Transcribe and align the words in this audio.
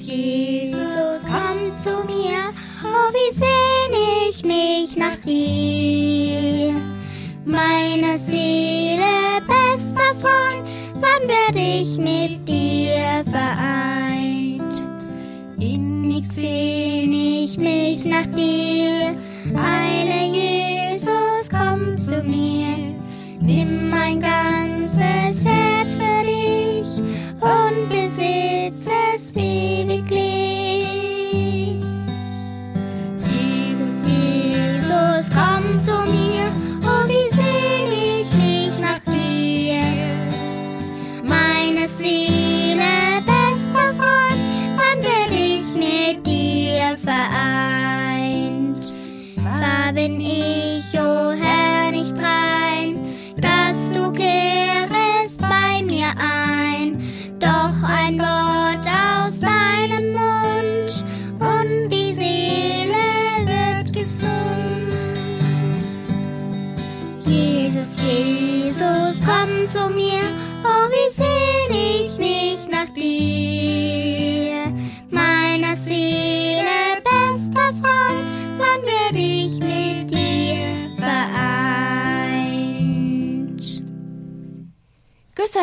Jesus, 0.00 0.76
Jesus, 0.76 1.20
komm 1.22 1.76
zu 1.76 1.90
mir. 2.06 2.52
Oh, 2.84 3.12
wie 3.12 3.32
sehne 3.34 4.28
ich 4.30 4.44
mich 4.44 4.96
nach 4.96 5.16
dir. 5.24 6.74
Meine 7.44 8.18
Seele, 8.18 9.40
bester 9.46 10.14
Freund, 10.20 10.66
wann 10.94 11.28
werde 11.28 11.58
ich 11.58 11.96
mit 11.98 12.48
dir 12.48 13.24
vereint? 13.30 14.62
Innig 15.58 16.26
sehne 16.26 17.44
ich 17.44 17.58
mich 17.58 18.04
nach 18.04 18.26
dir. 18.26 19.16
Eile 19.54 20.26
Jesus, 20.32 21.48
komm 21.50 21.96
zu 21.96 22.22
mir. 22.22 22.94
Nimm 23.40 23.90
mein 23.90 24.20
ganzes 24.20 24.55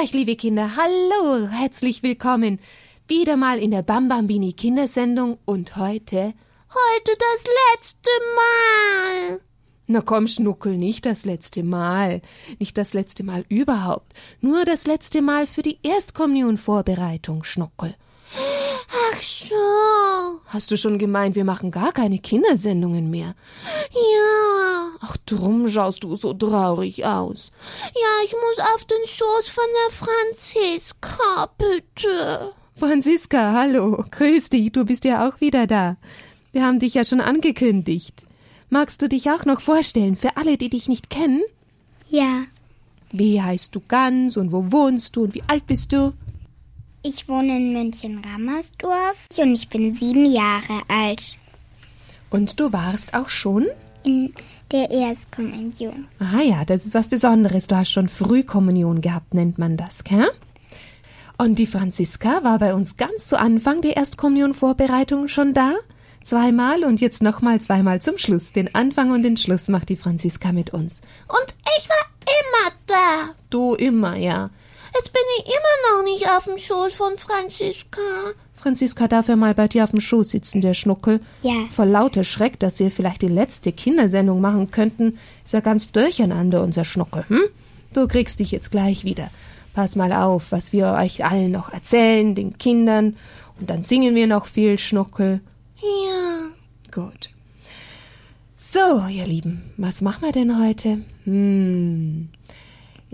euch, 0.04 0.12
liebe 0.12 0.36
Kinder. 0.36 0.76
Hallo, 0.76 1.48
herzlich 1.48 2.04
willkommen. 2.04 2.60
Wieder 3.08 3.38
mal 3.38 3.58
in 3.58 3.72
der 3.72 3.84
Bambambini 3.84 4.52
Kindersendung 4.52 5.38
und 5.46 5.78
heute. 5.78 6.34
Heute 6.70 7.18
das 7.18 7.44
letzte 7.72 8.10
Mal. 8.36 9.40
Na 9.88 10.02
komm, 10.02 10.28
Schnuckel, 10.28 10.78
nicht 10.78 11.06
das 11.06 11.24
letzte 11.24 11.64
Mal. 11.64 12.22
Nicht 12.60 12.78
das 12.78 12.94
letzte 12.94 13.24
Mal 13.24 13.46
überhaupt. 13.48 14.12
Nur 14.42 14.66
das 14.66 14.88
letzte 14.88 15.22
Mal 15.22 15.48
für 15.48 15.62
die 15.62 15.80
Erstkommunionvorbereitung, 15.84 17.46
Schnuckel. 17.46 17.96
Ach 18.90 19.22
so. 19.22 20.42
Hast 20.48 20.72
du 20.72 20.78
schon 20.78 20.98
gemeint, 20.98 21.36
wir 21.36 21.46
machen 21.46 21.72
gar 21.72 21.92
keine 21.92 22.20
Kindersendungen 22.20 23.10
mehr? 23.10 23.36
Ja. 23.92 24.90
Ach, 25.02 25.18
drum 25.26 25.68
schaust 25.68 26.04
du 26.04 26.16
so 26.16 26.34
traurig 26.34 27.06
aus. 27.06 27.52
Ja, 27.96 28.26
ich 28.26 28.32
muss 28.32 28.66
auf 28.74 28.86
den 28.86 29.08
Schoß 29.08 29.48
von 29.48 29.66
der 29.80 30.08
Franziska, 30.08 31.50
bitte. 31.58 32.54
Franziska, 32.76 33.54
hallo. 33.54 34.04
Grüß 34.12 34.50
dich, 34.50 34.72
du 34.72 34.86
bist 34.86 35.06
ja 35.06 35.28
auch 35.28 35.42
wieder 35.42 35.68
da. 35.68 35.98
Wir 36.52 36.64
haben 36.64 36.80
dich 36.80 36.94
ja 36.94 37.06
schon 37.06 37.22
angekündigt. 37.22 38.26
Magst 38.70 39.02
du 39.02 39.10
dich 39.10 39.30
auch 39.30 39.46
noch 39.46 39.62
vorstellen 39.62 40.16
für 40.16 40.38
alle, 40.38 40.58
die 40.58 40.70
dich 40.70 40.88
nicht 40.88 41.10
kennen? 41.10 41.44
Ja. 42.10 42.44
Wie 43.12 43.42
heißt 43.42 43.76
du 43.76 43.80
ganz 43.80 44.38
und 44.38 44.52
wo 44.52 44.72
wohnst 44.72 45.16
du 45.16 45.24
und 45.24 45.36
wie 45.36 45.44
alt 45.48 45.68
bist 45.68 45.94
du? 45.94 46.14
Ich 47.06 47.28
wohne 47.28 47.58
in 47.58 47.74
München-Rammersdorf 47.74 49.28
und 49.38 49.56
ich 49.56 49.68
bin 49.68 49.92
sieben 49.92 50.26
Jahre 50.26 50.84
alt. 50.88 51.38
Und 52.30 52.62
du 52.62 52.72
warst 52.72 53.14
auch 53.14 53.28
schon? 53.28 53.68
In 54.06 54.34
der 54.72 54.90
Erstkommunion. 54.90 56.08
Ah 56.20 56.40
ja, 56.42 56.64
das 56.64 56.86
ist 56.86 56.94
was 56.94 57.10
Besonderes. 57.10 57.68
Du 57.68 57.76
hast 57.76 57.92
schon 57.92 58.08
Frühkommunion 58.08 59.02
gehabt, 59.02 59.34
nennt 59.34 59.58
man 59.58 59.76
das, 59.76 60.06
gell? 60.06 60.32
Und 61.38 61.60
die 61.60 61.68
Franziska 61.68 62.42
war 62.46 62.58
bei 62.58 62.74
uns 62.74 62.96
ganz 62.96 63.28
zu 63.28 63.38
Anfang 63.38 63.82
der 63.82 63.98
Erstkommunionvorbereitung 63.98 65.28
schon 65.28 65.54
da. 65.54 65.74
Zweimal 66.24 66.86
und 66.86 67.02
jetzt 67.02 67.22
nochmal 67.22 67.60
zweimal 67.60 68.02
zum 68.02 68.18
Schluss. 68.18 68.54
Den 68.54 68.74
Anfang 68.76 69.12
und 69.12 69.24
den 69.24 69.36
Schluss 69.36 69.68
macht 69.68 69.90
die 69.90 69.98
Franziska 69.98 70.54
mit 70.54 70.70
uns. 70.70 71.02
Und 71.28 71.54
ich 71.78 71.90
war 71.90 72.08
immer 72.24 72.76
da. 72.88 73.36
Du 73.50 73.74
immer, 73.74 74.16
ja. 74.16 74.50
Jetzt 74.96 75.12
bin 75.12 75.22
ich 75.38 75.46
immer 75.46 75.98
noch 75.98 76.04
nicht 76.04 76.30
auf 76.30 76.46
dem 76.46 76.58
Schoß 76.58 76.94
von 76.94 77.18
Franziska. 77.18 78.00
Franziska 78.56 79.08
darf 79.08 79.28
ja 79.28 79.36
mal 79.36 79.54
bei 79.54 79.68
dir 79.68 79.84
auf 79.84 79.92
dem 79.92 80.00
Schoß 80.00 80.30
sitzen, 80.30 80.62
der 80.62 80.74
Schnuckel. 80.74 81.20
Ja. 81.42 81.66
Vor 81.70 81.86
lauter 81.86 82.24
Schreck, 82.24 82.60
dass 82.60 82.80
wir 82.80 82.92
vielleicht 82.92 83.22
die 83.22 83.28
letzte 83.28 83.72
Kindersendung 83.72 84.40
machen 84.40 84.72
könnten, 84.72 85.18
ist 85.44 85.54
er 85.54 85.62
ganz 85.62 85.92
durcheinander, 85.92 86.64
unser 86.64 86.86
Schnuckel, 86.86 87.26
hm? 87.28 87.42
Du 87.94 88.08
kriegst 88.08 88.40
dich 88.40 88.52
jetzt 88.52 88.72
gleich 88.72 89.04
wieder. 89.04 89.30
Pass 89.74 89.96
mal 89.96 90.14
auf, 90.14 90.52
was 90.52 90.72
wir 90.72 90.88
euch 90.94 91.26
allen 91.26 91.52
noch 91.52 91.74
erzählen, 91.74 92.36
den 92.36 92.58
Kindern. 92.58 93.18
Und 93.60 93.70
dann 93.70 93.82
singen 93.82 94.16
wir 94.16 94.28
noch 94.28 94.46
viel, 94.46 94.78
Schnuckel. 94.80 95.42
Ja. 95.82 96.50
Gut. 96.92 97.30
So, 98.56 99.06
ihr 99.10 99.26
Lieben, 99.26 99.74
was 99.78 100.02
machen 100.02 100.24
wir 100.24 100.32
denn 100.32 100.60
heute? 100.60 101.02
Hm. 101.26 102.30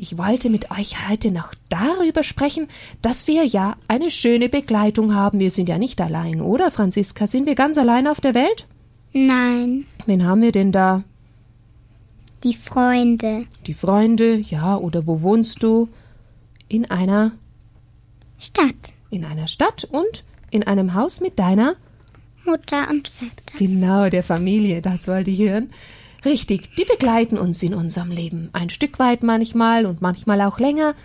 Ich 0.01 0.17
wollte 0.17 0.49
mit 0.49 0.71
euch 0.71 1.09
heute 1.09 1.29
noch 1.29 1.53
darüber 1.67 2.23
sprechen, 2.23 2.69
dass 3.01 3.27
wir 3.27 3.45
ja 3.45 3.75
eine 3.89 4.09
schöne 4.09 4.47
Begleitung 4.47 5.13
haben. 5.13 5.39
Wir 5.41 5.51
sind 5.51 5.67
ja 5.67 5.77
nicht 5.77 5.99
allein, 5.99 6.39
oder, 6.39 6.71
Franziska? 6.71 7.27
Sind 7.27 7.45
wir 7.45 7.55
ganz 7.55 7.77
allein 7.77 8.07
auf 8.07 8.21
der 8.21 8.33
Welt? 8.33 8.65
Nein. 9.11 9.85
Wen 10.05 10.25
haben 10.25 10.41
wir 10.41 10.53
denn 10.53 10.71
da? 10.71 11.03
Die 12.45 12.53
Freunde. 12.53 13.45
Die 13.67 13.73
Freunde, 13.73 14.37
ja, 14.37 14.77
oder 14.77 15.05
wo 15.05 15.21
wohnst 15.21 15.63
du? 15.63 15.89
In 16.69 16.89
einer, 16.89 17.33
Stadt. 18.37 18.93
in 19.09 19.25
einer 19.25 19.47
Stadt 19.47 19.83
und 19.91 20.23
in 20.49 20.63
einem 20.63 20.93
Haus 20.93 21.19
mit 21.19 21.37
deiner 21.37 21.75
Mutter 22.45 22.89
und 22.89 23.09
Vater. 23.09 23.57
Genau, 23.57 24.09
der 24.09 24.23
Familie, 24.23 24.81
das 24.81 25.09
wollte 25.09 25.31
ich 25.31 25.39
hören. 25.39 25.71
Richtig, 26.25 26.75
die 26.75 26.85
begleiten 26.85 27.37
uns 27.37 27.63
in 27.63 27.73
unserem 27.73 28.11
Leben. 28.11 28.49
Ein 28.53 28.69
Stück 28.69 28.99
weit 28.99 29.23
manchmal 29.23 29.85
und 29.85 30.01
manchmal 30.01 30.41
auch 30.41 30.59
länger. 30.59 30.95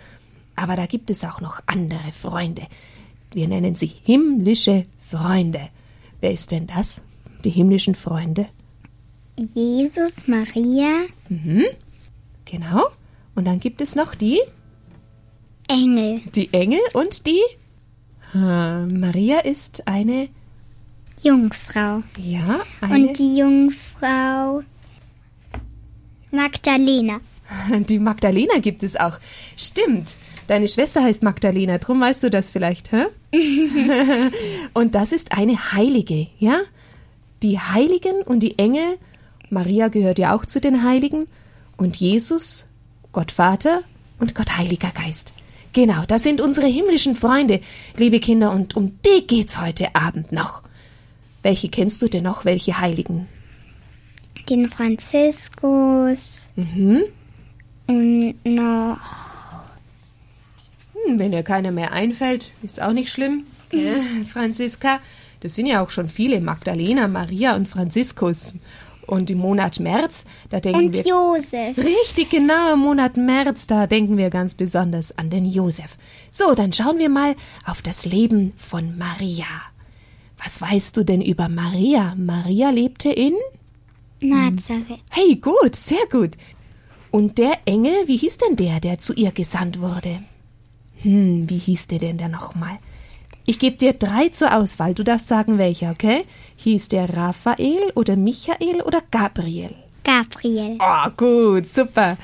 Aber 0.55 0.75
da 0.75 0.85
gibt 0.85 1.09
es 1.09 1.23
auch 1.23 1.41
noch 1.41 1.61
andere 1.65 2.11
Freunde. 2.11 2.63
Wir 3.33 3.47
nennen 3.47 3.75
sie 3.75 3.91
himmlische 4.03 4.85
Freunde. 4.99 5.69
Wer 6.21 6.31
ist 6.31 6.51
denn 6.51 6.67
das? 6.67 7.01
Die 7.43 7.49
himmlischen 7.49 7.95
Freunde? 7.95 8.47
Jesus, 9.37 10.27
Maria, 10.27 11.05
Mhm. 11.29 11.63
Genau. 12.45 12.85
Und 13.35 13.45
dann 13.45 13.59
gibt 13.59 13.81
es 13.81 13.95
noch 13.95 14.15
die, 14.15 14.39
Engel. 15.67 16.21
die 16.35 16.53
Engel 16.53 16.79
und 16.93 17.25
die. 17.27 17.41
Ah, 18.33 18.85
Maria 18.85 19.39
ist 19.39 19.87
eine, 19.87 20.29
Jungfrau. 21.21 22.03
ja, 22.17 22.59
eine. 22.81 23.07
Und 23.07 23.17
die 23.19 23.37
Jungfrau 23.37 24.61
Magdalena. 26.35 27.19
Die 27.89 27.99
Magdalena 27.99 28.59
gibt 28.59 28.83
es 28.83 28.95
auch. 28.95 29.19
Stimmt. 29.57 30.15
Deine 30.47 30.67
Schwester 30.67 31.03
heißt 31.03 31.23
Magdalena, 31.23 31.79
drum 31.79 31.99
weißt 31.99 32.23
du 32.23 32.29
das 32.29 32.49
vielleicht, 32.49 32.91
hä? 32.91 33.05
und 34.73 34.93
das 34.93 35.11
ist 35.11 35.31
eine 35.31 35.73
Heilige, 35.73 36.27
ja? 36.37 36.61
Die 37.41 37.59
Heiligen 37.59 38.21
und 38.21 38.41
die 38.41 38.59
Engel, 38.59 38.97
Maria 39.49 39.87
gehört 39.87 40.19
ja 40.19 40.35
auch 40.35 40.45
zu 40.45 40.61
den 40.61 40.83
Heiligen, 40.83 41.27
und 41.77 41.97
Jesus, 41.97 42.65
Gott 43.11 43.31
Vater 43.31 43.81
und 44.19 44.35
Gott 44.35 44.57
Heiliger 44.57 44.91
Geist. 44.91 45.33
Genau, 45.73 46.05
das 46.07 46.23
sind 46.23 46.39
unsere 46.39 46.67
himmlischen 46.67 47.15
Freunde, 47.15 47.59
liebe 47.97 48.19
Kinder, 48.19 48.51
und 48.51 48.77
um 48.77 48.97
die 49.05 49.27
geht's 49.27 49.59
heute 49.59 49.93
Abend 49.93 50.31
noch. 50.31 50.63
Welche 51.43 51.69
kennst 51.69 52.01
du 52.01 52.07
denn 52.07 52.23
noch, 52.23 52.45
welche 52.45 52.79
Heiligen? 52.79 53.27
Den 54.49 54.69
Franziskus. 54.69 56.49
Mhm. 56.55 57.03
Und 57.87 58.35
noch. 58.45 58.99
Hm, 60.93 61.19
wenn 61.19 61.31
dir 61.31 61.43
keiner 61.43 61.71
mehr 61.71 61.91
einfällt, 61.91 62.51
ist 62.61 62.81
auch 62.81 62.93
nicht 62.93 63.11
schlimm. 63.11 63.45
Gell, 63.69 64.01
Franziska, 64.31 64.99
das 65.41 65.55
sind 65.55 65.65
ja 65.67 65.83
auch 65.83 65.89
schon 65.89 66.09
viele. 66.09 66.41
Magdalena, 66.41 67.07
Maria 67.07 67.55
und 67.55 67.67
Franziskus. 67.67 68.55
Und 69.07 69.29
im 69.29 69.37
Monat 69.37 69.79
März, 69.79 70.25
da 70.49 70.59
denken 70.59 70.85
Und 70.85 70.93
wir. 70.93 71.03
Josef. 71.03 71.77
Richtig, 71.77 72.31
genau, 72.31 72.73
im 72.73 72.79
Monat 72.79 73.17
März, 73.17 73.67
da 73.67 73.85
denken 73.85 74.17
wir 74.17 74.31
ganz 74.31 74.55
besonders 74.55 75.15
an 75.15 75.29
den 75.29 75.45
Josef. 75.45 75.95
So, 76.31 76.55
dann 76.55 76.73
schauen 76.73 76.97
wir 76.97 77.09
mal 77.09 77.35
auf 77.65 77.83
das 77.83 78.05
Leben 78.05 78.53
von 78.57 78.97
Maria. 78.97 79.45
Was 80.43 80.59
weißt 80.59 80.97
du 80.97 81.03
denn 81.03 81.21
über 81.21 81.49
Maria? 81.49 82.15
Maria 82.15 82.71
lebte 82.71 83.09
in? 83.09 83.33
Nazareth. 84.21 85.01
Hey, 85.11 85.35
gut, 85.35 85.75
sehr 85.75 86.05
gut. 86.11 86.37
Und 87.11 87.37
der 87.37 87.59
Engel, 87.65 88.07
wie 88.07 88.17
hieß 88.17 88.37
denn 88.37 88.55
der, 88.55 88.79
der 88.79 88.99
zu 88.99 89.13
ihr 89.13 89.31
gesandt 89.31 89.79
wurde? 89.79 90.19
Hm, 91.01 91.49
wie 91.49 91.57
hieß 91.57 91.87
der 91.87 91.99
denn 91.99 92.17
da 92.17 92.27
nochmal? 92.27 92.79
Ich 93.45 93.59
gebe 93.59 93.77
dir 93.77 93.93
drei 93.93 94.29
zur 94.29 94.53
Auswahl. 94.53 94.93
Du 94.95 95.03
darfst 95.03 95.27
sagen, 95.27 95.57
welcher, 95.57 95.91
okay? 95.91 96.25
Hieß 96.57 96.87
der 96.87 97.15
Raphael 97.15 97.91
oder 97.95 98.15
Michael 98.15 98.81
oder 98.81 99.01
Gabriel? 99.11 99.75
Gabriel. 100.03 100.77
Oh, 100.79 101.09
gut, 101.15 101.67
super. 101.67 102.17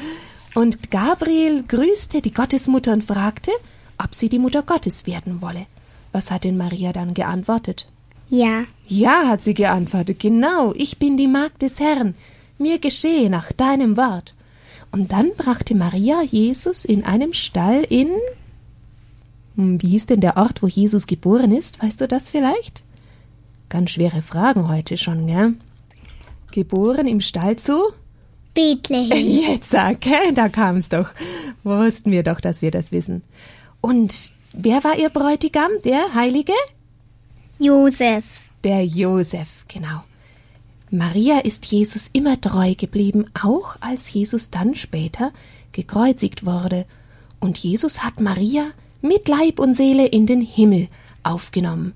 Und 0.56 0.92
Gabriel 0.92 1.64
grüßte 1.64 2.22
die 2.22 2.34
Gottesmutter 2.34 2.92
und 2.94 3.04
fragte, 3.04 3.52
ob 3.98 4.16
sie 4.16 4.30
die 4.30 4.40
Mutter 4.40 4.64
Gottes 4.64 5.06
werden 5.06 5.42
wolle. 5.42 5.68
Was 6.12 6.32
hat 6.32 6.44
denn 6.44 6.58
Maria 6.58 6.92
dann 6.92 7.14
geantwortet? 7.14 7.88
Ja. 8.32 8.64
Ja, 8.88 9.28
hat 9.28 9.42
sie 9.42 9.54
geantwortet, 9.54 10.20
genau, 10.20 10.74
ich 10.74 10.98
bin 10.98 11.18
die 11.18 11.28
Magd 11.28 11.62
des 11.62 11.82
Herrn. 11.82 12.16
Mir 12.58 12.80
geschehe 12.80 13.30
nach 13.30 13.52
deinem 13.52 13.98
Wort. 13.98 14.34
Und 14.94 15.12
dann 15.12 15.32
brachte 15.36 15.76
Maria 15.76 16.22
Jesus 16.24 16.86
in 16.86 17.04
einem 17.04 17.34
Stall 17.34 17.84
in. 17.90 18.10
Hm, 19.58 19.82
Wie 19.82 19.90
hieß 19.90 20.06
denn 20.06 20.22
der 20.22 20.38
Ort, 20.38 20.64
wo 20.64 20.68
Jesus 20.68 21.08
geboren 21.08 21.52
ist? 21.52 21.84
Weißt 21.84 22.00
du 22.00 22.08
das 22.08 22.30
vielleicht? 22.30 22.84
Ganz 23.68 23.92
schwere 23.92 24.22
Fragen 24.22 24.70
heute 24.70 24.98
schon, 24.98 25.28
gell? 25.28 25.54
Geboren 26.52 27.08
im 27.08 27.20
Stall 27.20 27.58
zu? 27.58 27.82
Bethlehem. 28.54 29.28
Jetzt 29.52 29.72
sag, 29.72 30.06
hä? 30.06 30.32
da 30.34 30.48
kam 30.48 30.78
es 30.78 30.88
doch. 30.88 31.10
Wussten 31.64 32.12
wir 32.12 32.24
doch, 32.24 32.40
dass 32.40 32.62
wir 32.62 32.72
das 32.72 32.94
wissen. 32.94 33.24
Und 33.82 34.32
wer 34.54 34.86
war 34.86 34.98
ihr 34.98 35.10
Bräutigam, 35.10 35.72
der 35.84 36.14
Heilige? 36.14 36.54
Josef. 37.62 38.26
Der 38.64 38.84
Josef, 38.84 39.48
genau. 39.68 40.02
Maria 40.90 41.42
ist 41.42 41.68
Jesus 41.68 42.10
immer 42.12 42.42
treu 42.42 42.74
geblieben, 42.74 43.26
auch 43.40 43.76
als 43.82 44.12
Jesus 44.12 44.50
dann 44.50 44.74
später 44.74 45.32
gekreuzigt 45.72 46.44
wurde. 46.44 46.86
Und 47.40 47.60
Jesus 47.60 48.04
hat 48.04 48.20
Maria 48.20 48.72
mit 49.02 49.28
Leib 49.28 49.60
und 49.60 49.76
Seele 49.76 50.08
in 50.08 50.26
den 50.26 50.42
Himmel 50.42 50.88
aufgenommen. 51.22 51.94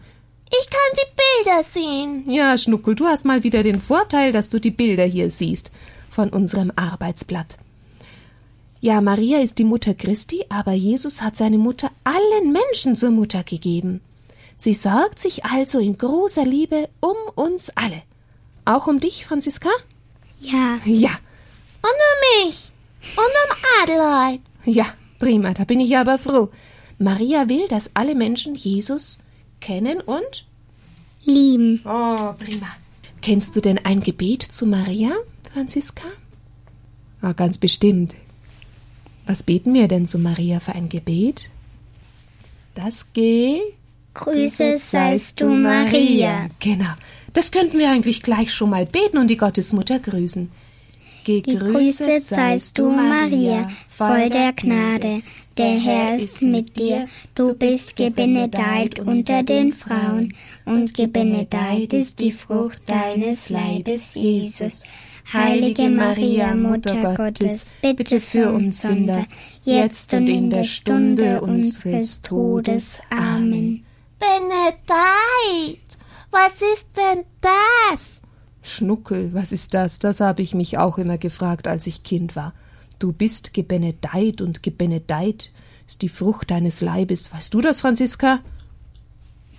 Ich 0.49 0.69
kann 0.69 0.79
die 0.93 1.43
Bilder 1.43 1.63
sehen. 1.63 2.29
Ja, 2.29 2.55
Schnuckel, 2.59 2.93
du 2.93 3.07
hast 3.07 3.25
mal 3.25 3.43
wieder 3.43 3.63
den 3.63 3.79
Vorteil, 3.79 4.31
dass 4.31 4.51
du 4.51 4.59
die 4.59 4.69
Bilder 4.69 5.05
hier 5.05 5.31
siehst 5.31 5.71
von 6.11 6.29
unserem 6.29 6.71
Arbeitsblatt. 6.75 7.57
Ja, 8.81 9.01
Maria 9.01 9.39
ist 9.39 9.57
die 9.57 9.63
Mutter 9.63 9.95
Christi, 9.95 10.45
aber 10.47 10.73
Jesus 10.73 11.23
hat 11.23 11.35
seine 11.35 11.57
Mutter 11.57 11.89
allen 12.03 12.51
Menschen 12.51 12.95
zur 12.95 13.09
Mutter 13.09 13.43
gegeben. 13.43 14.01
Sie 14.57 14.73
sorgt 14.73 15.19
sich 15.19 15.45
also 15.45 15.79
in 15.79 15.97
großer 15.97 16.45
Liebe 16.45 16.89
um 17.01 17.15
uns 17.35 17.69
alle. 17.75 18.03
Auch 18.63 18.87
um 18.87 18.99
dich, 18.99 19.25
Franziska? 19.25 19.69
Ja. 20.39 20.79
Ja. 20.85 21.11
Und 21.81 21.91
um 21.91 22.47
mich. 22.47 22.71
Und 23.15 23.17
um 23.17 23.57
Adelheid. 23.83 24.41
Ja, 24.65 24.85
prima, 25.19 25.53
da 25.53 25.63
bin 25.63 25.79
ich 25.79 25.95
aber 25.97 26.17
froh. 26.17 26.49
Maria 26.97 27.49
will, 27.49 27.67
dass 27.67 27.91
alle 27.93 28.15
Menschen 28.15 28.55
Jesus 28.55 29.19
kennen 29.59 30.01
und. 30.01 30.45
Lieben. 31.23 31.81
Oh, 31.85 32.33
prima. 32.33 32.67
Kennst 33.21 33.55
du 33.55 33.61
denn 33.61 33.79
ein 33.79 34.01
Gebet 34.01 34.43
zu 34.43 34.65
Maria, 34.65 35.11
Franziska? 35.51 36.07
Ah, 37.21 37.33
ganz 37.33 37.57
bestimmt. 37.57 38.15
Was 39.25 39.41
beten 39.41 39.73
wir 39.73 39.87
denn 39.87 40.07
zu 40.07 40.19
Maria 40.19 40.59
für 40.59 40.73
ein 40.73 40.89
Gebet? 40.89 41.49
Das 42.75 43.11
G. 43.13 43.59
Grüße 44.15 44.77
seist 44.79 45.39
du, 45.39 45.47
Maria. 45.47 46.47
Genau. 46.59 46.93
Das 47.33 47.51
könnten 47.51 47.77
wir 47.77 47.91
eigentlich 47.91 48.21
gleich 48.23 48.53
schon 48.53 48.69
mal 48.69 48.85
beten 48.85 49.17
und 49.17 49.27
die 49.27 49.37
Gottesmutter 49.37 49.99
grüßen. 49.99 50.49
Gegrüßet 51.25 52.23
seist 52.23 52.77
du, 52.77 52.91
Maria, 52.91 53.67
voll 53.89 54.29
der 54.29 54.53
Gnade. 54.53 55.21
Der 55.57 55.79
Herr 55.79 56.19
ist 56.19 56.41
mit 56.41 56.77
dir. 56.77 57.07
Du 57.33 57.53
bist 57.53 57.95
gebenedeit 57.95 58.99
unter 58.99 59.41
den 59.43 59.73
Frauen, 59.73 60.33
und 60.65 60.93
gebenedeit 60.93 61.93
ist 61.93 62.19
die 62.19 62.31
Frucht 62.31 62.81
deines 62.85 63.49
Leibes, 63.49 64.15
Jesus. 64.15 64.83
Heilige 65.33 65.89
Maria, 65.89 66.53
Mutter 66.53 67.15
Gottes, 67.15 67.73
bitte 67.81 68.21
für 68.21 68.51
uns 68.51 68.83
Sünder, 68.83 69.25
jetzt 69.63 70.13
und 70.13 70.27
in 70.27 70.51
der 70.51 70.65
Stunde 70.65 71.41
unseres 71.41 72.21
Todes. 72.21 73.01
Amen. 73.09 73.84
Benedeit. 74.19 75.79
Was 76.31 76.53
ist 76.73 76.87
denn 76.95 77.23
das? 77.41 78.21
Schnuckel, 78.61 79.33
was 79.33 79.51
ist 79.51 79.73
das? 79.73 79.99
Das 79.99 80.19
habe 80.19 80.41
ich 80.41 80.53
mich 80.53 80.77
auch 80.77 80.97
immer 80.97 81.17
gefragt, 81.17 81.67
als 81.67 81.87
ich 81.87 82.03
Kind 82.03 82.35
war. 82.35 82.53
Du 82.99 83.11
bist 83.11 83.53
gebenedeit 83.53 84.41
und 84.41 84.63
gebenedeit 84.63 85.51
ist 85.87 86.01
die 86.01 86.09
Frucht 86.09 86.51
deines 86.51 86.81
Leibes. 86.81 87.31
Weißt 87.31 87.53
du 87.53 87.61
das, 87.61 87.81
Franziska? 87.81 88.39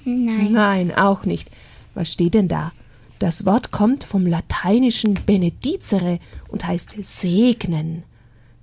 Nein. 0.04 0.52
Nein, 0.52 0.94
auch 0.94 1.24
nicht. 1.24 1.50
Was 1.94 2.12
steht 2.12 2.34
denn 2.34 2.48
da? 2.48 2.72
Das 3.18 3.46
Wort 3.46 3.70
kommt 3.70 4.04
vom 4.04 4.26
lateinischen 4.26 5.14
benedicere 5.14 6.18
und 6.48 6.66
heißt 6.66 6.96
segnen. 7.02 8.02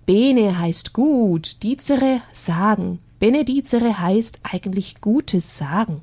Bene 0.06 0.60
heißt 0.60 0.94
gut, 0.94 1.64
dicere 1.64 2.22
sagen. 2.34 3.00
Benedicere 3.24 4.02
heißt 4.02 4.42
eigentlich 4.44 5.00
Gutes 5.00 5.56
sagen. 5.56 6.02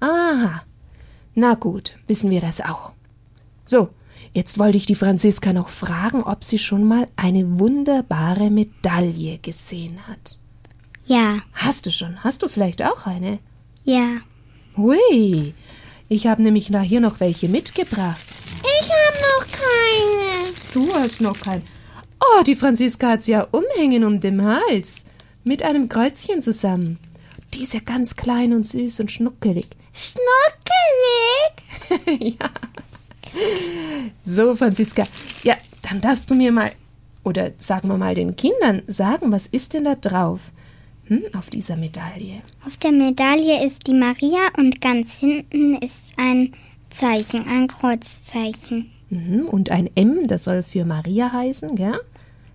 Aha. 0.00 0.64
Na 1.36 1.54
gut, 1.54 1.94
wissen 2.08 2.32
wir 2.32 2.40
das 2.40 2.60
auch. 2.60 2.90
So, 3.64 3.90
jetzt 4.34 4.58
wollte 4.58 4.76
ich 4.76 4.84
die 4.84 4.96
Franziska 4.96 5.52
noch 5.52 5.68
fragen, 5.68 6.24
ob 6.24 6.42
sie 6.42 6.58
schon 6.58 6.82
mal 6.82 7.06
eine 7.14 7.60
wunderbare 7.60 8.50
Medaille 8.50 9.38
gesehen 9.38 10.00
hat. 10.08 10.36
Ja. 11.06 11.36
Hast 11.52 11.86
du 11.86 11.92
schon? 11.92 12.24
Hast 12.24 12.42
du 12.42 12.48
vielleicht 12.48 12.82
auch 12.82 13.06
eine? 13.06 13.38
Ja. 13.84 14.16
Hui, 14.76 15.54
ich 16.08 16.26
habe 16.26 16.42
nämlich 16.42 16.72
da 16.72 16.80
hier 16.80 17.00
noch 17.00 17.20
welche 17.20 17.48
mitgebracht. 17.48 18.26
Ich 18.80 18.90
habe 18.90 19.18
noch 19.30 19.46
keine. 19.46 20.54
Du 20.72 20.92
hast 20.92 21.20
noch 21.20 21.38
kein. 21.38 21.62
Oh, 22.18 22.42
die 22.42 22.56
Franziska 22.56 23.10
hat's 23.10 23.28
ja 23.28 23.46
umhängen 23.52 24.02
um 24.02 24.18
den 24.18 24.44
Hals. 24.44 25.04
Mit 25.48 25.62
einem 25.62 25.88
Kreuzchen 25.88 26.42
zusammen. 26.42 26.98
Die 27.54 27.62
ist 27.62 27.72
ja 27.72 27.80
ganz 27.80 28.16
klein 28.16 28.52
und 28.52 28.66
süß 28.66 29.00
und 29.00 29.10
schnuckelig. 29.10 29.68
Schnuckelig. 29.94 30.28
ja. 32.38 32.50
So, 34.22 34.54
Franziska. 34.54 35.04
Ja, 35.44 35.54
dann 35.80 36.02
darfst 36.02 36.30
du 36.30 36.34
mir 36.34 36.52
mal, 36.52 36.72
oder 37.24 37.52
sagen 37.56 37.88
wir 37.88 37.96
mal 37.96 38.14
den 38.14 38.36
Kindern, 38.36 38.82
sagen, 38.88 39.32
was 39.32 39.46
ist 39.46 39.72
denn 39.72 39.84
da 39.84 39.94
drauf? 39.94 40.40
Hm, 41.06 41.22
auf 41.32 41.48
dieser 41.48 41.76
Medaille. 41.76 42.42
Auf 42.66 42.76
der 42.76 42.92
Medaille 42.92 43.64
ist 43.64 43.86
die 43.86 43.94
Maria 43.94 44.50
und 44.58 44.82
ganz 44.82 45.14
hinten 45.14 45.76
ist 45.76 46.12
ein 46.18 46.52
Zeichen, 46.90 47.48
ein 47.48 47.68
Kreuzzeichen. 47.68 48.90
Mhm, 49.08 49.48
und 49.48 49.70
ein 49.70 49.88
M, 49.94 50.26
das 50.26 50.44
soll 50.44 50.62
für 50.62 50.84
Maria 50.84 51.32
heißen, 51.32 51.74
gell? 51.74 51.98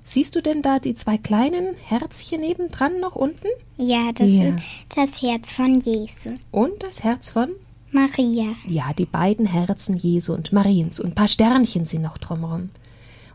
Siehst 0.06 0.36
du 0.36 0.42
denn 0.42 0.62
da 0.62 0.80
die 0.80 0.96
zwei 0.96 1.18
kleinen 1.18 1.76
Herzchen 1.76 2.42
nebendran 2.42 3.00
noch 3.00 3.16
unten? 3.16 3.48
Ja, 3.78 4.12
das 4.14 4.32
Ja. 4.32 4.50
ist 4.50 4.60
das 4.96 5.22
Herz 5.22 5.54
von 5.54 5.80
Jesus. 5.80 6.40
Und 6.52 6.84
das 6.84 7.04
Herz 7.04 7.30
von? 7.30 7.50
Maria. 7.92 8.56
Ja, 8.68 8.92
die 8.94 9.06
beiden 9.06 9.46
Herzen 9.46 9.96
Jesu 9.96 10.34
und 10.34 10.52
Mariens 10.52 11.00
und 11.00 11.12
ein 11.12 11.16
paar 11.16 11.28
Sternchen 11.28 11.86
sind 11.86 12.02
noch 12.02 12.18
drumherum. 12.18 12.70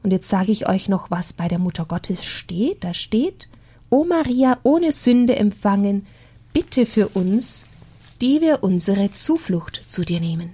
Und 0.02 0.10
jetzt 0.10 0.28
sage 0.28 0.52
ich 0.52 0.68
euch 0.68 0.88
noch, 0.88 1.10
was 1.10 1.32
bei 1.32 1.48
der 1.48 1.58
Mutter 1.58 1.84
Gottes 1.84 2.24
steht. 2.24 2.84
Da 2.84 2.92
steht, 2.94 3.48
O 3.90 4.04
Maria, 4.04 4.58
ohne 4.64 4.92
Sünde 4.92 5.36
empfangen, 5.36 6.06
bitte 6.52 6.86
für 6.86 7.08
uns, 7.08 7.66
die 8.20 8.40
wir 8.40 8.62
unsere 8.62 9.12
Zuflucht 9.12 9.82
zu 9.86 10.04
dir 10.04 10.20
nehmen. 10.20 10.50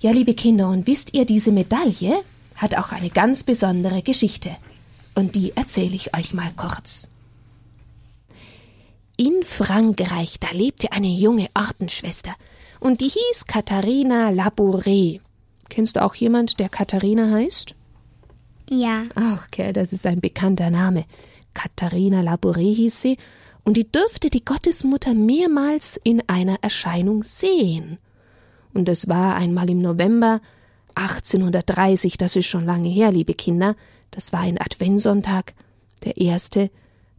Ja, 0.00 0.12
liebe 0.12 0.34
Kinder, 0.34 0.68
und 0.70 0.86
wisst 0.86 1.14
ihr, 1.14 1.24
diese 1.24 1.50
Medaille 1.52 2.20
hat 2.56 2.76
auch 2.76 2.92
eine 2.92 3.10
ganz 3.10 3.42
besondere 3.42 4.02
Geschichte. 4.02 4.56
Und 5.14 5.36
die 5.36 5.56
erzähle 5.56 5.94
ich 5.94 6.14
euch 6.16 6.34
mal 6.34 6.52
kurz. 6.56 7.08
In 9.16 9.44
Frankreich, 9.44 10.40
da 10.40 10.48
lebte 10.50 10.90
eine 10.90 11.08
junge 11.08 11.48
Ordensschwester 11.54 12.34
und 12.80 13.00
die 13.00 13.08
hieß 13.08 13.46
Katharina 13.46 14.30
Labouré. 14.30 15.20
Kennst 15.68 15.96
du 15.96 16.02
auch 16.02 16.16
jemand, 16.16 16.58
der 16.58 16.68
Katharina 16.68 17.30
heißt? 17.30 17.74
Ja. 18.68 19.04
Ach, 19.14 19.46
okay, 19.46 19.72
das 19.72 19.92
ist 19.92 20.06
ein 20.06 20.20
bekannter 20.20 20.70
Name. 20.70 21.04
Katharina 21.54 22.20
Labouré 22.20 22.74
hieß 22.74 23.00
sie, 23.00 23.18
und 23.64 23.76
die 23.76 23.90
dürfte 23.90 24.28
die 24.28 24.44
Gottesmutter 24.44 25.14
mehrmals 25.14 25.98
in 26.02 26.22
einer 26.28 26.58
Erscheinung 26.60 27.22
sehen. 27.22 27.98
Und 28.74 28.88
es 28.88 29.08
war 29.08 29.36
einmal 29.36 29.70
im 29.70 29.80
November 29.80 30.40
1830, 30.96 32.18
das 32.18 32.36
ist 32.36 32.46
schon 32.46 32.66
lange 32.66 32.88
her, 32.88 33.10
liebe 33.10 33.34
Kinder, 33.34 33.74
das 34.14 34.32
war 34.32 34.40
ein 34.40 34.60
Adventssonntag, 34.60 35.54
der 36.04 36.16
erste, 36.16 36.70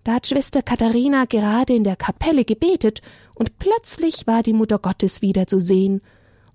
da 0.04 0.14
hat 0.16 0.28
Schwester 0.28 0.62
Katharina 0.62 1.26
gerade 1.26 1.76
in 1.76 1.84
der 1.84 1.96
Kapelle 1.96 2.46
gebetet, 2.46 3.02
und 3.34 3.60
plötzlich 3.60 4.28
war 4.28 4.44
die 4.44 4.54
Mutter 4.54 4.80
Gottes 4.80 5.22
wieder 5.22 5.46
zu 5.48 5.60
sehen, 5.60 6.02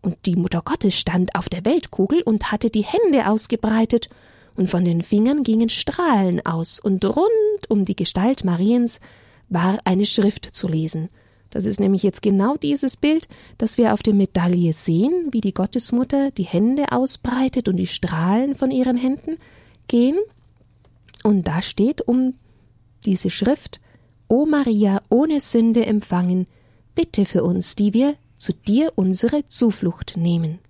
Und 0.03 0.17
die 0.25 0.37
Mutter 0.37 0.63
Gottes 0.65 0.99
stand 0.99 1.35
auf 1.35 1.51
der 1.51 1.67
Weltkugel 1.67 2.23
und 2.23 2.53
hatte 2.53 2.71
die 2.71 2.85
Hände 2.85 3.29
ausgebreitet, 3.29 4.09
und 4.57 4.71
von 4.71 4.85
den 4.85 5.03
Fingern 5.03 5.43
gingen 5.43 5.69
Strahlen 5.69 6.45
aus, 6.47 6.81
und 6.81 7.05
rund 7.05 7.69
um 7.69 7.85
die 7.85 7.97
Gestalt 7.97 8.45
Mariens 8.45 9.01
war 9.49 9.79
eine 9.85 10.07
Schrift 10.07 10.49
zu 10.57 10.69
lesen. 10.69 11.11
Das 11.51 11.67
ist 11.67 11.81
nämlich 11.81 12.03
jetzt 12.03 12.23
genau 12.23 12.57
dieses 12.57 12.97
Bild, 12.97 13.29
das 13.59 13.77
wir 13.77 13.93
auf 13.93 14.03
der 14.03 14.15
Medaille 14.15 14.73
sehen, 14.73 15.29
wie 15.33 15.41
die 15.41 15.53
Gottesmutter 15.53 16.31
die 16.31 16.45
Hände 16.45 16.93
ausbreitet 16.93 17.69
und 17.69 17.77
die 17.77 17.89
Strahlen 17.89 18.55
von 18.55 18.71
ihren 18.71 18.97
Händen 18.97 19.37
gehen. 19.91 20.19
Und 21.25 21.49
da 21.49 21.61
steht 21.61 22.01
um 22.01 22.35
diese 23.05 23.29
Schrift 23.29 23.81
O 24.29 24.47
Maria, 24.47 25.03
ohne 25.11 25.41
Sünde 25.41 25.85
empfangen, 25.85 26.47
bitte 26.95 27.27
für 27.27 27.43
uns, 27.43 27.75
die 27.75 27.93
wir 27.93 28.15
zu 28.39 28.53
dir 28.53 28.93
unsere 28.95 29.47
Zuflucht 29.49 30.17
nehmen. 30.17 30.61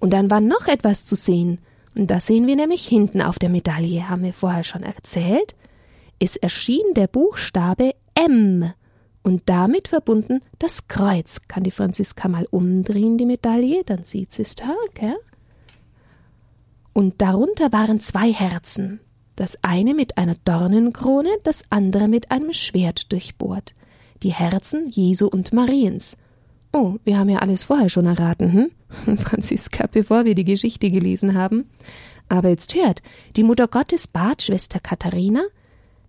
Und 0.00 0.12
dann 0.12 0.30
war 0.30 0.40
noch 0.40 0.66
etwas 0.66 1.04
zu 1.04 1.14
sehen, 1.14 1.58
und 1.94 2.10
das 2.10 2.26
sehen 2.26 2.46
wir 2.46 2.56
nämlich 2.56 2.88
hinten 2.88 3.20
auf 3.22 3.38
der 3.38 3.50
Medaille, 3.50 4.08
haben 4.08 4.24
wir 4.24 4.32
vorher 4.32 4.64
schon 4.64 4.82
erzählt. 4.82 5.54
Es 6.18 6.36
erschien 6.36 6.94
der 6.94 7.06
Buchstabe 7.06 7.94
M 8.14 8.72
und 9.22 9.42
damit 9.46 9.88
verbunden 9.88 10.40
das 10.58 10.88
Kreuz. 10.88 11.42
Kann 11.46 11.62
die 11.62 11.70
Franziska 11.70 12.26
mal 12.28 12.48
umdrehen, 12.50 13.18
die 13.18 13.26
Medaille, 13.26 13.84
dann 13.84 14.04
sieht 14.04 14.32
sie 14.32 14.42
es 14.42 14.56
da, 14.56 14.74
gell? 14.94 15.16
Und 16.94 17.20
darunter 17.20 17.72
waren 17.72 17.98
zwei 17.98 18.32
Herzen, 18.32 19.00
das 19.34 19.58
eine 19.62 19.94
mit 19.94 20.16
einer 20.16 20.36
Dornenkrone, 20.44 21.28
das 21.42 21.64
andere 21.70 22.06
mit 22.06 22.30
einem 22.30 22.52
Schwert 22.52 23.10
durchbohrt. 23.12 23.74
Die 24.22 24.32
Herzen 24.32 24.88
Jesu 24.88 25.26
und 25.26 25.52
Mariens. 25.52 26.16
Oh, 26.72 26.94
wir 27.04 27.18
haben 27.18 27.28
ja 27.28 27.40
alles 27.40 27.64
vorher 27.64 27.90
schon 27.90 28.06
erraten, 28.06 28.52
hm? 28.52 29.16
Franziska, 29.18 29.88
bevor 29.90 30.24
wir 30.24 30.36
die 30.36 30.44
Geschichte 30.44 30.90
gelesen 30.90 31.34
haben. 31.34 31.68
Aber 32.28 32.48
jetzt 32.48 32.74
hört, 32.76 33.02
die 33.36 33.42
Mutter 33.42 33.66
Gottes 33.66 34.06
bat 34.06 34.42
Schwester 34.42 34.78
Katharina, 34.78 35.42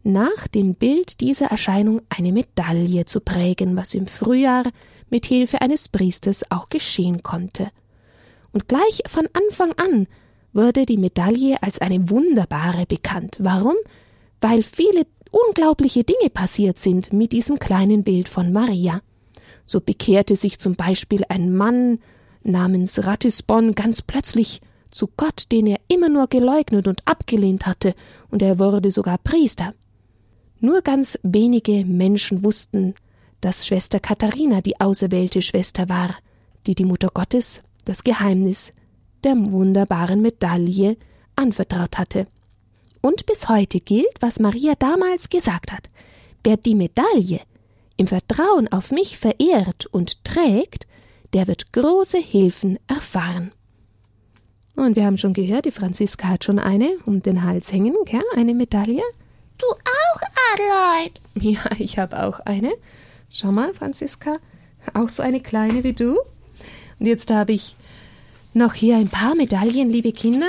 nach 0.03 0.47
dem 0.47 0.75
Bild 0.75 1.19
dieser 1.19 1.47
Erscheinung 1.47 2.01
eine 2.09 2.31
Medaille 2.31 3.05
zu 3.05 3.21
prägen, 3.21 3.75
was 3.75 3.95
im 3.95 4.05
Frühjahr 4.05 4.65
mit 5.09 5.25
Hilfe 5.25 5.61
eines 5.61 5.89
Priesters 5.89 6.49
auch 6.51 6.69
geschehen 6.69 7.23
konnte. 7.23 7.71
Und 8.51 8.67
gleich 8.67 9.01
von 9.07 9.27
Anfang 9.33 9.71
an 9.73 10.07
wurde 10.55 10.85
die 10.85 10.97
Medaille 10.97 11.61
als 11.61 11.79
eine 11.79 12.09
wunderbare 12.09 12.85
bekannt. 12.85 13.37
Warum? 13.39 13.75
Weil 14.41 14.63
viele 14.63 15.05
unglaubliche 15.29 16.03
Dinge 16.03 16.29
passiert 16.29 16.79
sind 16.79 17.11
mit 17.11 17.33
diesem 17.33 17.59
kleinen 17.59 18.03
Bild 18.03 18.29
von 18.29 18.51
Maria. 18.51 19.01
So 19.65 19.81
bekehrte 19.81 20.35
sich 20.35 20.57
zum 20.59 20.73
Beispiel 20.73 21.23
ein 21.27 21.53
Mann 21.53 21.99
namens 22.43 23.05
Ratisbon 23.05 23.75
ganz 23.75 24.01
plötzlich 24.01 24.61
zu 24.91 25.09
Gott, 25.17 25.47
den 25.51 25.67
er 25.67 25.79
immer 25.89 26.07
nur 26.07 26.27
geleugnet 26.27 26.87
und 26.87 27.01
abgelehnt 27.05 27.65
hatte, 27.65 27.93
und 28.29 28.41
er 28.41 28.59
wurde 28.59 28.91
sogar 28.91 29.17
Priester. 29.17 29.73
Nur 30.61 30.81
ganz 30.81 31.19
wenige 31.21 31.83
Menschen 31.83 32.43
wussten, 32.43 32.93
dass 33.41 33.67
Schwester 33.67 33.99
Katharina 33.99 34.61
die 34.61 34.79
auserwählte 34.79 35.41
Schwester 35.41 35.89
war, 35.89 36.15
die 36.65 36.75
die 36.75 36.85
Mutter 36.85 37.09
Gottes 37.13 37.61
das 37.83 38.03
Geheimnis 38.03 38.71
der 39.25 39.35
wunderbaren 39.51 40.21
Medaille 40.21 40.97
anvertraut 41.35 41.97
hatte. 41.97 42.27
Und 43.01 43.25
bis 43.25 43.49
heute 43.49 43.79
gilt, 43.79 44.21
was 44.21 44.39
Maria 44.39 44.73
damals 44.79 45.29
gesagt 45.29 45.71
hat. 45.71 45.89
Wer 46.43 46.57
die 46.57 46.75
Medaille 46.75 47.41
im 47.97 48.07
Vertrauen 48.07 48.67
auf 48.67 48.91
mich 48.91 49.17
verehrt 49.17 49.85
und 49.87 50.23
trägt, 50.23 50.87
der 51.33 51.47
wird 51.47 51.73
große 51.73 52.17
Hilfen 52.17 52.79
erfahren. 52.87 53.51
Und 54.75 54.95
wir 54.95 55.05
haben 55.05 55.17
schon 55.17 55.33
gehört, 55.33 55.65
die 55.65 55.71
Franziska 55.71 56.27
hat 56.27 56.43
schon 56.43 56.59
eine 56.59 56.97
um 57.05 57.21
den 57.21 57.43
Hals 57.43 57.71
hängen, 57.71 57.95
gell? 58.05 58.23
eine 58.35 58.53
Medaille. 58.53 59.03
Du 59.57 59.65
auch, 59.67 60.21
Adelheid? 60.53 61.21
Ja, 61.39 61.61
ich 61.79 61.97
habe 61.97 62.23
auch 62.23 62.39
eine. 62.41 62.73
Schau 63.29 63.51
mal, 63.51 63.73
Franziska, 63.73 64.37
auch 64.93 65.09
so 65.09 65.23
eine 65.23 65.41
kleine 65.41 65.83
wie 65.83 65.93
du. 65.93 66.17
Und 66.99 67.05
jetzt 67.05 67.29
habe 67.31 67.53
ich 67.53 67.75
noch 68.55 68.73
hier 68.73 68.97
ein 68.97 69.09
paar 69.09 69.35
Medaillen, 69.35 69.89
liebe 69.89 70.11
Kinder. 70.11 70.47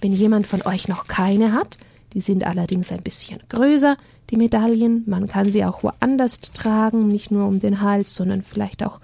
Wenn 0.00 0.12
jemand 0.12 0.46
von 0.46 0.62
euch 0.62 0.88
noch 0.88 1.06
keine 1.06 1.52
hat, 1.52 1.78
die 2.12 2.20
sind 2.20 2.44
allerdings 2.44 2.90
ein 2.90 3.02
bisschen 3.02 3.40
größer, 3.48 3.96
die 4.30 4.36
Medaillen. 4.36 5.04
Man 5.06 5.28
kann 5.28 5.50
sie 5.50 5.64
auch 5.64 5.82
woanders 5.82 6.40
tragen, 6.40 7.08
nicht 7.08 7.30
nur 7.30 7.46
um 7.46 7.60
den 7.60 7.80
Hals, 7.80 8.14
sondern 8.14 8.42
vielleicht 8.42 8.82
auch 8.82 9.00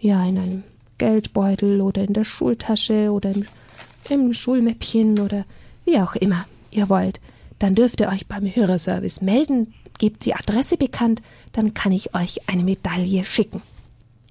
ja 0.00 0.24
in 0.26 0.38
einem 0.38 0.62
Geldbeutel 0.98 1.80
oder 1.80 2.02
in 2.04 2.12
der 2.12 2.24
Schultasche 2.24 3.10
oder 3.10 3.30
im, 3.30 3.46
im 4.08 4.32
Schulmäppchen 4.32 5.18
oder 5.20 5.44
wie 5.84 5.98
auch 5.98 6.14
immer 6.16 6.46
ihr 6.70 6.88
wollt 6.88 7.20
dann 7.58 7.74
dürft 7.74 8.00
ihr 8.00 8.08
euch 8.08 8.26
beim 8.26 8.44
Hörerservice 8.44 9.20
melden, 9.20 9.74
gebt 9.98 10.24
die 10.24 10.34
Adresse 10.34 10.76
bekannt, 10.76 11.22
dann 11.52 11.74
kann 11.74 11.92
ich 11.92 12.14
euch 12.14 12.48
eine 12.48 12.62
Medaille 12.62 13.24
schicken. 13.24 13.62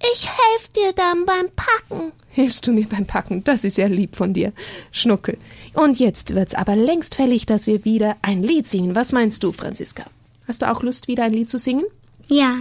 Ich 0.01 0.27
helfe 0.27 0.73
dir 0.75 0.93
dann 0.93 1.25
beim 1.25 1.47
Packen. 1.55 2.11
Hilfst 2.29 2.67
du 2.67 2.71
mir 2.71 2.87
beim 2.87 3.05
Packen? 3.05 3.43
Das 3.43 3.63
ist 3.63 3.77
ja 3.77 3.87
lieb 3.87 4.15
von 4.15 4.33
dir, 4.33 4.53
Schnuckel. 4.91 5.37
Und 5.73 5.99
jetzt 5.99 6.35
wird's 6.35 6.53
aber 6.53 6.75
längst 6.75 7.15
fällig, 7.15 7.45
dass 7.45 7.65
wir 7.65 7.83
wieder 7.83 8.15
ein 8.21 8.43
Lied 8.43 8.67
singen. 8.67 8.95
Was 8.95 9.11
meinst 9.11 9.43
du, 9.43 9.51
Franziska? 9.51 10.05
Hast 10.47 10.61
du 10.61 10.71
auch 10.71 10.83
Lust, 10.83 11.07
wieder 11.07 11.23
ein 11.23 11.33
Lied 11.33 11.49
zu 11.49 11.57
singen? 11.57 11.85
Ja. 12.27 12.55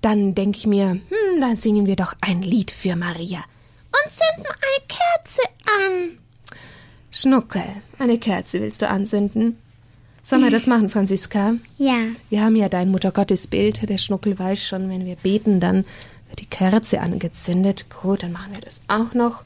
Dann 0.00 0.34
denke 0.34 0.58
ich 0.58 0.66
mir, 0.66 0.90
hm, 0.90 1.40
dann 1.40 1.56
singen 1.56 1.86
wir 1.86 1.96
doch 1.96 2.14
ein 2.20 2.42
Lied 2.42 2.70
für 2.70 2.96
Maria. 2.96 3.44
Und 3.88 4.12
zünden 4.12 4.46
eine 4.46 4.86
Kerze 4.88 5.42
an. 5.66 6.18
Schnuckel, 7.10 7.64
eine 7.98 8.18
Kerze 8.18 8.60
willst 8.60 8.82
du 8.82 8.88
anzünden? 8.88 9.58
Sollen 10.22 10.42
wir 10.42 10.50
das 10.50 10.66
machen, 10.66 10.88
Franziska? 10.88 11.54
Ja. 11.76 11.98
Wir 12.30 12.42
haben 12.42 12.56
ja 12.56 12.68
dein 12.68 12.90
Muttergottesbild. 12.90 13.88
Der 13.88 13.96
Schnuckel 13.98 14.36
weiß 14.36 14.66
schon, 14.66 14.90
wenn 14.90 15.06
wir 15.06 15.14
beten, 15.14 15.60
dann 15.60 15.84
wird 16.28 16.40
die 16.40 16.46
Kerze 16.46 17.00
angezündet. 17.00 17.86
Gut, 18.02 18.22
dann 18.22 18.32
machen 18.32 18.52
wir 18.52 18.60
das 18.60 18.80
auch 18.88 19.14
noch. 19.14 19.44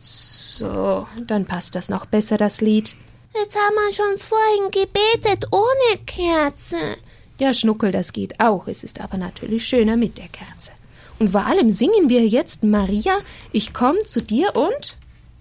So, 0.00 1.06
dann 1.26 1.44
passt 1.44 1.74
das 1.74 1.88
noch 1.88 2.06
besser, 2.06 2.36
das 2.36 2.60
Lied. 2.60 2.96
Jetzt 3.34 3.54
haben 3.54 3.74
wir 3.74 3.92
schon 3.92 4.18
vorhin 4.18 4.70
gebetet 4.70 5.46
ohne 5.52 6.04
Kerze. 6.04 6.96
Ja, 7.38 7.54
Schnuckel, 7.54 7.92
das 7.92 8.12
geht 8.12 8.40
auch. 8.40 8.66
Es 8.66 8.82
ist 8.82 9.00
aber 9.00 9.16
natürlich 9.16 9.66
schöner 9.66 9.96
mit 9.96 10.18
der 10.18 10.28
Kerze. 10.28 10.72
Und 11.18 11.30
vor 11.30 11.46
allem 11.46 11.70
singen 11.70 12.08
wir 12.08 12.26
jetzt 12.26 12.64
Maria, 12.64 13.18
ich 13.52 13.72
komm 13.72 13.96
zu 14.04 14.22
dir 14.22 14.56
und 14.56 14.96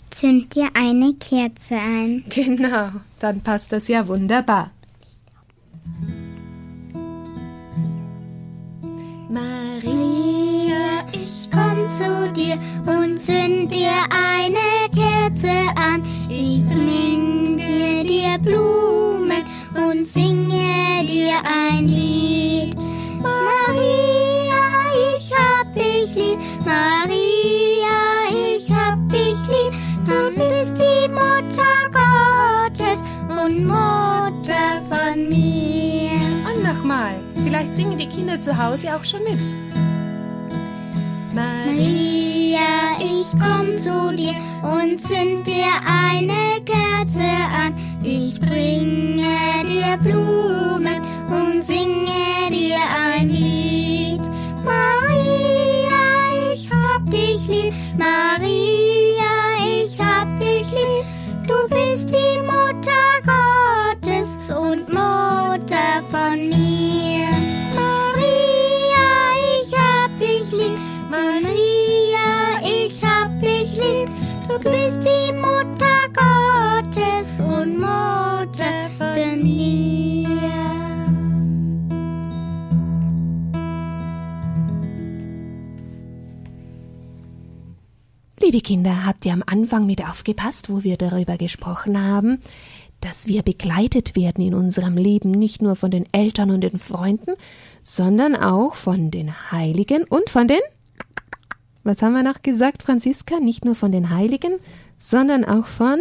zünd 0.09 0.53
dir 0.55 0.69
eine 0.73 1.13
Kerze 1.13 1.75
ein. 1.75 2.25
Genau, 2.29 2.91
dann 3.19 3.41
passt 3.41 3.71
das 3.71 3.87
ja 3.87 4.07
wunderbar. 4.07 4.71
Maria, 5.85 6.18
zu 11.99 12.31
dir 12.31 12.57
und 12.85 13.21
zünd 13.21 13.73
dir 13.73 13.91
eine 14.09 14.87
Kerze 14.95 15.51
an. 15.75 16.01
Ich 16.29 16.65
bringe 16.65 18.03
dir 18.05 18.37
Blumen 18.41 19.43
und 19.75 20.05
singe 20.05 21.03
dir 21.03 21.35
ein 21.43 21.89
Lied. 21.89 22.77
Maria, 23.21 24.63
ich 25.17 25.29
hab 25.33 25.73
dich 25.73 26.15
lieb. 26.15 26.39
Maria, 26.63 27.97
ich 28.31 28.71
hab 28.71 28.97
dich 29.09 29.37
lieb. 29.49 29.73
Du 30.05 30.33
bist 30.39 30.77
die 30.77 31.09
Mutter 31.09 31.89
Gottes 31.91 33.03
und 33.27 33.65
Mutter 33.65 34.81
von 34.87 35.27
mir. 35.27 36.11
Und 36.49 36.63
nochmal. 36.63 37.15
Vielleicht 37.43 37.73
singen 37.73 37.97
die 37.97 38.07
Kinder 38.07 38.39
zu 38.39 38.57
Hause 38.57 38.95
auch 38.95 39.03
schon 39.03 39.25
mit. 39.25 39.43
Maria, 41.39 42.99
ich 42.99 43.31
komm 43.39 43.79
zu 43.79 44.13
dir 44.13 44.35
und 44.61 44.99
zünd 44.99 45.47
dir 45.47 45.71
eine 45.87 46.59
Kerze 46.65 47.23
an. 47.23 47.73
Ich 48.03 48.41
bringe 48.41 49.63
dir 49.65 49.97
Blumen 50.03 51.01
und 51.29 51.63
singe 51.63 52.51
dir 52.51 52.81
ein 53.15 53.29
Lied. 53.29 54.21
Maria, 54.65 56.51
ich 56.53 56.69
hab 56.69 57.09
dich 57.09 57.47
lieb. 57.47 57.73
Maria, 57.97 58.88
Liebe 88.51 88.63
Kinder, 88.63 89.05
habt 89.05 89.27
ihr 89.27 89.33
am 89.33 89.43
Anfang 89.45 89.85
mit 89.85 90.03
aufgepasst, 90.03 90.71
wo 90.71 90.83
wir 90.83 90.97
darüber 90.97 91.37
gesprochen 91.37 92.03
haben, 92.03 92.41
dass 92.99 93.27
wir 93.27 93.43
begleitet 93.43 94.15
werden 94.15 94.43
in 94.43 94.55
unserem 94.55 94.97
Leben 94.97 95.29
nicht 95.29 95.61
nur 95.61 95.75
von 95.75 95.91
den 95.91 96.11
Eltern 96.13 96.49
und 96.49 96.61
den 96.61 96.79
Freunden, 96.79 97.35
sondern 97.83 98.35
auch 98.35 98.73
von 98.73 99.11
den 99.11 99.51
Heiligen 99.51 100.03
und 100.03 100.31
von 100.31 100.47
den 100.47 100.61
was 101.83 102.01
haben 102.01 102.13
wir 102.13 102.23
noch 102.23 102.41
gesagt, 102.41 102.81
Franziska? 102.81 103.39
Nicht 103.39 103.65
nur 103.65 103.75
von 103.75 103.91
den 103.91 104.09
Heiligen, 104.09 104.53
sondern 104.97 105.45
auch 105.45 105.67
von 105.67 105.99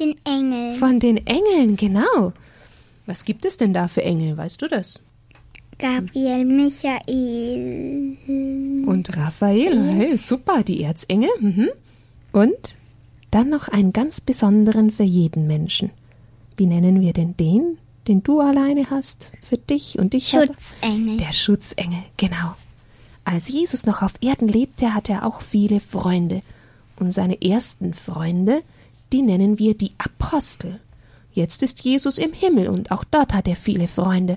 Den 0.00 0.16
Engeln. 0.24 0.74
von 0.74 0.98
den 0.98 1.24
Engeln, 1.24 1.76
genau. 1.76 2.32
Was 3.06 3.24
gibt 3.24 3.44
es 3.44 3.58
denn 3.58 3.72
da 3.72 3.86
für 3.86 4.02
Engel, 4.02 4.36
weißt 4.36 4.60
du 4.60 4.66
das? 4.66 5.00
Gabriel, 5.80 6.44
Michael. 6.44 8.16
Und 8.86 9.16
Raphael, 9.16 9.92
hey, 9.94 10.16
super, 10.16 10.62
die 10.62 10.82
Erzengel. 10.82 11.30
Mhm. 11.40 11.70
Und 12.32 12.76
dann 13.30 13.48
noch 13.48 13.68
einen 13.68 13.92
ganz 13.92 14.20
besonderen 14.20 14.90
für 14.90 15.04
jeden 15.04 15.46
Menschen. 15.46 15.90
Wie 16.56 16.66
nennen 16.66 17.00
wir 17.00 17.14
denn 17.14 17.36
den, 17.36 17.78
den 18.08 18.22
du 18.22 18.40
alleine 18.40 18.90
hast, 18.90 19.32
für 19.42 19.56
dich 19.56 19.98
und 19.98 20.12
dich? 20.12 20.28
Schutzengel. 20.28 21.16
Der 21.16 21.32
Schutzengel, 21.32 22.02
genau. 22.16 22.56
Als 23.24 23.48
Jesus 23.48 23.86
noch 23.86 24.02
auf 24.02 24.12
Erden 24.20 24.48
lebte, 24.48 24.92
hatte 24.94 25.12
er 25.12 25.26
auch 25.26 25.40
viele 25.40 25.80
Freunde. 25.80 26.42
Und 26.98 27.12
seine 27.12 27.40
ersten 27.40 27.94
Freunde, 27.94 28.62
die 29.12 29.22
nennen 29.22 29.58
wir 29.58 29.74
die 29.74 29.92
Apostel. 29.96 30.80
Jetzt 31.32 31.62
ist 31.62 31.82
Jesus 31.84 32.18
im 32.18 32.32
Himmel 32.32 32.68
und 32.68 32.90
auch 32.90 33.04
dort 33.04 33.32
hat 33.32 33.48
er 33.48 33.56
viele 33.56 33.88
Freunde. 33.88 34.36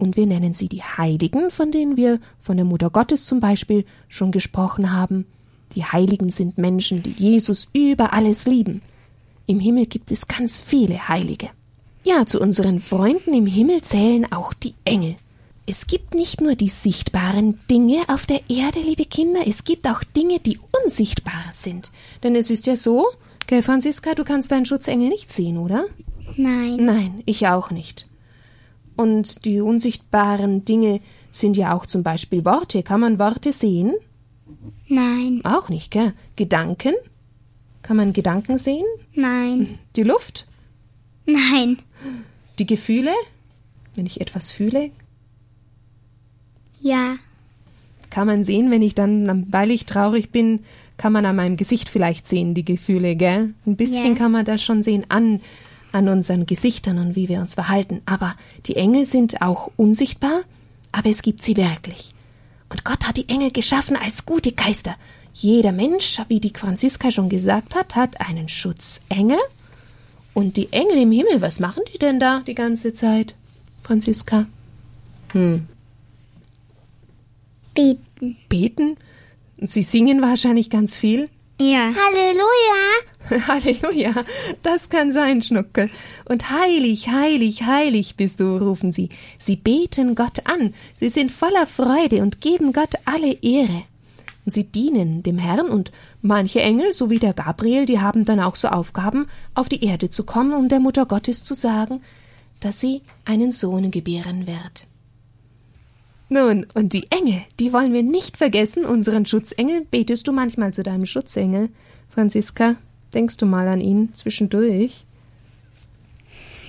Und 0.00 0.16
wir 0.16 0.26
nennen 0.26 0.54
sie 0.54 0.68
die 0.68 0.82
Heiligen, 0.82 1.50
von 1.50 1.70
denen 1.70 1.96
wir 1.98 2.20
von 2.40 2.56
der 2.56 2.64
Mutter 2.64 2.88
Gottes 2.88 3.26
zum 3.26 3.38
Beispiel 3.38 3.84
schon 4.08 4.32
gesprochen 4.32 4.92
haben. 4.92 5.26
Die 5.74 5.84
Heiligen 5.84 6.30
sind 6.30 6.56
Menschen, 6.56 7.02
die 7.02 7.10
Jesus 7.10 7.68
über 7.74 8.14
alles 8.14 8.46
lieben. 8.46 8.80
Im 9.46 9.60
Himmel 9.60 9.84
gibt 9.84 10.10
es 10.10 10.26
ganz 10.26 10.58
viele 10.58 11.08
Heilige. 11.08 11.50
Ja, 12.02 12.24
zu 12.24 12.40
unseren 12.40 12.80
Freunden 12.80 13.34
im 13.34 13.44
Himmel 13.44 13.82
zählen 13.82 14.32
auch 14.32 14.54
die 14.54 14.74
Engel. 14.86 15.16
Es 15.66 15.86
gibt 15.86 16.14
nicht 16.14 16.40
nur 16.40 16.54
die 16.54 16.70
sichtbaren 16.70 17.60
Dinge 17.70 18.04
auf 18.08 18.24
der 18.24 18.40
Erde, 18.48 18.80
liebe 18.80 19.04
Kinder, 19.04 19.42
es 19.46 19.64
gibt 19.64 19.86
auch 19.86 20.02
Dinge, 20.02 20.40
die 20.40 20.58
unsichtbar 20.82 21.44
sind. 21.50 21.92
Denn 22.22 22.34
es 22.34 22.50
ist 22.50 22.66
ja 22.66 22.74
so, 22.74 23.06
gell, 23.46 23.60
Franziska, 23.60 24.14
du 24.14 24.24
kannst 24.24 24.50
deinen 24.50 24.64
Schutzengel 24.64 25.10
nicht 25.10 25.30
sehen, 25.30 25.58
oder? 25.58 25.84
Nein. 26.36 26.76
Nein, 26.78 27.22
ich 27.26 27.46
auch 27.46 27.70
nicht. 27.70 28.06
Und 29.00 29.44
die 29.46 29.60
unsichtbaren 29.60 30.64
Dinge 30.66 31.00
sind 31.32 31.56
ja 31.56 31.74
auch 31.74 31.86
zum 31.86 32.02
Beispiel 32.02 32.44
Worte. 32.44 32.82
Kann 32.82 33.00
man 33.00 33.18
Worte 33.18 33.52
sehen? 33.52 33.94
Nein. 34.88 35.40
Auch 35.44 35.68
nicht, 35.70 35.90
gell? 35.90 36.12
Gedanken? 36.36 36.94
Kann 37.82 37.96
man 37.96 38.12
Gedanken 38.12 38.58
sehen? 38.58 38.84
Nein. 39.14 39.78
Die 39.96 40.02
Luft? 40.02 40.46
Nein. 41.24 41.78
Die 42.58 42.66
Gefühle? 42.66 43.12
Wenn 43.96 44.04
ich 44.06 44.20
etwas 44.20 44.50
fühle, 44.50 44.90
Ja. 46.80 47.16
kann 48.10 48.26
man 48.26 48.44
sehen, 48.44 48.70
wenn 48.70 48.82
ich 48.82 48.94
dann, 48.94 49.46
weil 49.52 49.70
ich 49.70 49.86
traurig 49.86 50.30
bin, 50.30 50.60
kann 50.96 51.12
man 51.12 51.24
an 51.24 51.36
meinem 51.36 51.56
Gesicht 51.56 51.88
vielleicht 51.88 52.26
sehen, 52.26 52.54
die 52.54 52.64
Gefühle, 52.64 53.16
gell? 53.16 53.54
Ein 53.66 53.76
bisschen 53.76 54.08
Ja. 54.08 54.14
kann 54.14 54.32
man 54.32 54.44
das 54.44 54.62
schon 54.62 54.82
sehen 54.82 55.04
an, 55.08 55.40
an 55.92 56.08
unseren 56.08 56.46
Gesichtern 56.46 56.98
und 56.98 57.16
wie 57.16 57.28
wir 57.28 57.40
uns 57.40 57.54
verhalten. 57.54 58.02
Aber 58.06 58.36
die 58.66 58.76
Engel 58.76 59.04
sind 59.04 59.42
auch 59.42 59.70
unsichtbar, 59.76 60.42
aber 60.92 61.10
es 61.10 61.22
gibt 61.22 61.42
sie 61.42 61.56
wirklich. 61.56 62.10
Und 62.68 62.84
Gott 62.84 63.06
hat 63.06 63.16
die 63.16 63.28
Engel 63.28 63.50
geschaffen 63.50 63.96
als 63.96 64.26
gute 64.26 64.52
Geister. 64.52 64.96
Jeder 65.34 65.72
Mensch, 65.72 66.20
wie 66.28 66.40
die 66.40 66.52
Franziska 66.54 67.10
schon 67.10 67.28
gesagt 67.28 67.74
hat, 67.74 67.96
hat 67.96 68.20
einen 68.20 68.48
Schutzengel. 68.48 69.38
Und 70.34 70.56
die 70.56 70.72
Engel 70.72 70.98
im 70.98 71.12
Himmel, 71.12 71.40
was 71.40 71.60
machen 71.60 71.82
die 71.92 71.98
denn 71.98 72.20
da 72.20 72.40
die 72.46 72.54
ganze 72.54 72.92
Zeit, 72.92 73.34
Franziska? 73.82 74.46
Hm, 75.32 75.66
Beten. 77.74 78.36
beten? 78.48 78.96
Sie 79.60 79.82
singen 79.82 80.22
wahrscheinlich 80.22 80.70
ganz 80.70 80.96
viel. 80.96 81.28
Ja. 81.60 81.92
Halleluja! 81.94 83.46
Halleluja, 83.48 84.24
das 84.62 84.88
kann 84.88 85.12
sein, 85.12 85.42
Schnuckel. 85.42 85.90
Und 86.24 86.48
heilig, 86.50 87.08
heilig, 87.08 87.64
heilig 87.64 88.16
bist 88.16 88.40
du, 88.40 88.56
rufen 88.56 88.92
sie. 88.92 89.10
Sie 89.36 89.56
beten 89.56 90.14
Gott 90.14 90.46
an, 90.46 90.72
sie 90.98 91.10
sind 91.10 91.30
voller 91.30 91.66
Freude 91.66 92.22
und 92.22 92.40
geben 92.40 92.72
Gott 92.72 92.94
alle 93.04 93.34
Ehre. 93.42 93.82
Sie 94.46 94.64
dienen 94.64 95.22
dem 95.22 95.36
Herrn 95.36 95.68
und 95.68 95.92
manche 96.22 96.62
Engel, 96.62 96.94
so 96.94 97.10
wie 97.10 97.18
der 97.18 97.34
Gabriel, 97.34 97.84
die 97.84 98.00
haben 98.00 98.24
dann 98.24 98.40
auch 98.40 98.56
so 98.56 98.68
Aufgaben, 98.68 99.28
auf 99.52 99.68
die 99.68 99.84
Erde 99.84 100.08
zu 100.08 100.24
kommen, 100.24 100.54
um 100.54 100.70
der 100.70 100.80
Mutter 100.80 101.04
Gottes 101.04 101.44
zu 101.44 101.52
sagen, 101.52 102.00
dass 102.60 102.80
sie 102.80 103.02
einen 103.26 103.52
Sohn 103.52 103.90
gebären 103.90 104.46
wird. 104.46 104.86
Nun, 106.32 106.64
und 106.74 106.92
die 106.92 107.06
Engel, 107.10 107.42
die 107.58 107.72
wollen 107.72 107.92
wir 107.92 108.04
nicht 108.04 108.36
vergessen, 108.36 108.84
unseren 108.84 109.26
Schutzengel. 109.26 109.84
Betest 109.90 110.28
du 110.28 110.32
manchmal 110.32 110.72
zu 110.72 110.84
deinem 110.84 111.04
Schutzengel? 111.04 111.70
Franziska, 112.08 112.76
denkst 113.12 113.36
du 113.36 113.46
mal 113.46 113.66
an 113.66 113.80
ihn 113.80 114.14
zwischendurch? 114.14 115.04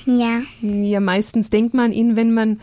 Ja. 0.07 0.41
Ja, 0.61 0.99
meistens 0.99 1.51
denkt 1.51 1.75
man 1.75 1.85
an 1.85 1.91
ihn, 1.93 2.15
wenn 2.15 2.33
man 2.33 2.59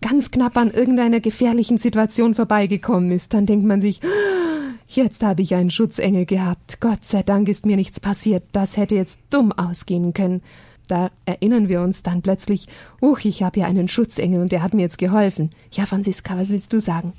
ganz 0.00 0.30
knapp 0.30 0.56
an 0.56 0.70
irgendeiner 0.70 1.18
gefährlichen 1.18 1.76
Situation 1.76 2.36
vorbeigekommen 2.36 3.10
ist. 3.10 3.34
Dann 3.34 3.46
denkt 3.46 3.66
man 3.66 3.80
sich, 3.80 4.00
"Ah, 4.04 4.74
jetzt 4.86 5.24
habe 5.24 5.42
ich 5.42 5.56
einen 5.56 5.72
Schutzengel 5.72 6.24
gehabt. 6.24 6.80
Gott 6.80 7.04
sei 7.04 7.24
Dank 7.24 7.48
ist 7.48 7.66
mir 7.66 7.74
nichts 7.74 7.98
passiert. 7.98 8.44
Das 8.52 8.76
hätte 8.76 8.94
jetzt 8.94 9.18
dumm 9.30 9.50
ausgehen 9.50 10.14
können. 10.14 10.40
Da 10.88 11.10
erinnern 11.26 11.68
wir 11.68 11.82
uns 11.82 12.02
dann 12.02 12.22
plötzlich, 12.22 12.66
uch, 13.00 13.24
ich 13.24 13.42
habe 13.42 13.60
ja 13.60 13.66
einen 13.66 13.88
Schutzengel 13.88 14.40
und 14.40 14.50
der 14.50 14.62
hat 14.62 14.74
mir 14.74 14.82
jetzt 14.82 14.98
geholfen. 14.98 15.50
Ja, 15.70 15.86
Franziska, 15.86 16.36
was 16.36 16.48
willst 16.48 16.72
du 16.72 16.80
sagen? 16.80 17.12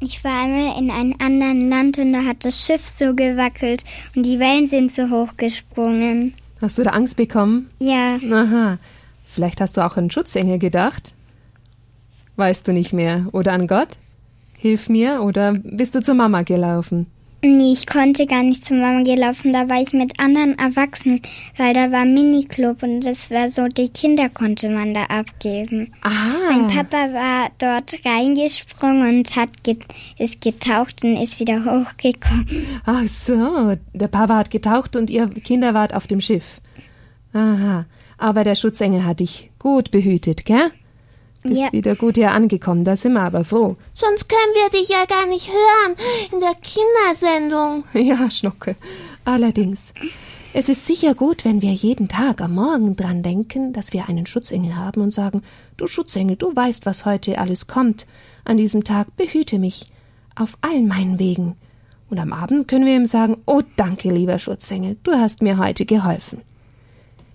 Ich 0.00 0.22
war 0.24 0.42
einmal 0.42 0.78
in 0.78 0.90
einem 0.90 1.14
anderen 1.20 1.70
Land 1.70 1.98
und 1.98 2.12
da 2.12 2.24
hat 2.24 2.44
das 2.44 2.60
Schiff 2.60 2.84
so 2.84 3.14
gewackelt 3.14 3.84
und 4.14 4.24
die 4.24 4.38
Wellen 4.38 4.66
sind 4.66 4.92
so 4.92 5.08
hoch 5.08 5.36
gesprungen. 5.38 6.34
Hast 6.60 6.76
du 6.76 6.82
da 6.82 6.90
Angst 6.90 7.16
bekommen? 7.16 7.70
Ja. 7.78 8.18
Aha. 8.30 8.78
Vielleicht 9.24 9.60
hast 9.60 9.76
du 9.76 9.84
auch 9.84 9.96
an 9.96 10.10
Schutzengel 10.10 10.58
gedacht? 10.58 11.14
Weißt 12.36 12.68
du 12.68 12.72
nicht 12.72 12.92
mehr? 12.92 13.26
Oder 13.32 13.52
an 13.52 13.66
Gott? 13.66 13.96
Hilf 14.54 14.88
mir 14.88 15.22
oder 15.22 15.54
bist 15.54 15.94
du 15.94 16.02
zur 16.02 16.14
Mama 16.14 16.42
gelaufen? 16.42 17.06
Nee, 17.42 17.72
ich 17.74 17.86
konnte 17.86 18.26
gar 18.26 18.42
nicht 18.42 18.66
zur 18.66 18.78
Mama 18.78 19.02
gelaufen, 19.04 19.52
da 19.52 19.68
war 19.68 19.80
ich 19.80 19.92
mit 19.92 20.18
anderen 20.18 20.58
Erwachsenen, 20.58 21.20
weil 21.56 21.74
da 21.74 21.92
war 21.92 22.04
Miniclub 22.04 22.82
und 22.82 23.02
das 23.02 23.30
war 23.30 23.50
so, 23.50 23.68
die 23.68 23.88
Kinder 23.88 24.28
konnte 24.28 24.68
man 24.68 24.94
da 24.94 25.04
abgeben. 25.04 25.92
Mein 26.02 26.64
Ah, 26.64 26.68
Papa 26.74 27.12
war 27.12 27.50
dort 27.58 27.94
reingesprungen 28.04 29.18
und 29.18 29.36
hat 29.36 29.62
get 29.62 29.78
ist 30.18 30.40
getaucht 30.40 31.04
und 31.04 31.16
ist 31.22 31.38
wieder 31.38 31.64
hochgekommen. 31.64 32.48
ach 32.84 33.06
so, 33.06 33.76
der 33.92 34.08
Papa 34.08 34.36
hat 34.38 34.50
getaucht 34.50 34.96
und 34.96 35.10
ihr 35.10 35.28
Kinder 35.28 35.72
wart 35.74 35.94
auf 35.94 36.06
dem 36.06 36.20
Schiff. 36.20 36.60
Aha, 37.32 37.84
aber 38.18 38.44
der 38.44 38.56
Schutzengel 38.56 39.04
hat 39.04 39.20
dich 39.20 39.50
gut 39.58 39.90
behütet, 39.90 40.46
gell? 40.46 40.72
Bist 41.46 41.60
Ja. 41.60 41.72
wieder 41.72 41.96
gut 41.96 42.16
hier 42.16 42.32
angekommen, 42.32 42.84
da 42.84 42.96
sind 42.96 43.12
wir 43.14 43.22
aber 43.22 43.44
froh. 43.44 43.76
Sonst 43.94 44.28
können 44.28 44.54
wir 44.54 44.78
dich 44.78 44.88
ja 44.88 45.04
gar 45.06 45.26
nicht 45.26 45.48
hören 45.48 45.96
in 46.32 46.40
der 46.40 46.54
Kindersendung. 46.62 47.84
Ja, 47.94 48.30
Schnucke. 48.30 48.76
Allerdings. 49.24 49.92
Es 50.52 50.68
ist 50.70 50.86
sicher 50.86 51.14
gut, 51.14 51.44
wenn 51.44 51.60
wir 51.60 51.72
jeden 51.72 52.08
Tag 52.08 52.40
am 52.40 52.54
Morgen 52.54 52.96
dran 52.96 53.22
denken, 53.22 53.72
dass 53.74 53.92
wir 53.92 54.08
einen 54.08 54.24
Schutzengel 54.26 54.74
haben 54.76 55.02
und 55.02 55.12
sagen, 55.12 55.42
du 55.76 55.86
Schutzengel, 55.86 56.36
du 56.36 56.54
weißt, 56.56 56.86
was 56.86 57.04
heute 57.04 57.38
alles 57.38 57.66
kommt. 57.66 58.06
An 58.44 58.56
diesem 58.56 58.82
Tag 58.84 59.14
behüte 59.16 59.58
mich 59.58 59.86
auf 60.34 60.56
allen 60.62 60.88
meinen 60.88 61.18
Wegen. 61.18 61.56
Und 62.08 62.18
am 62.18 62.32
Abend 62.32 62.68
können 62.68 62.86
wir 62.86 62.96
ihm 62.96 63.06
sagen, 63.06 63.36
oh 63.46 63.62
danke, 63.76 64.08
lieber 64.10 64.38
Schutzengel, 64.38 64.96
du 65.02 65.12
hast 65.12 65.42
mir 65.42 65.58
heute 65.58 65.84
geholfen. 65.84 66.40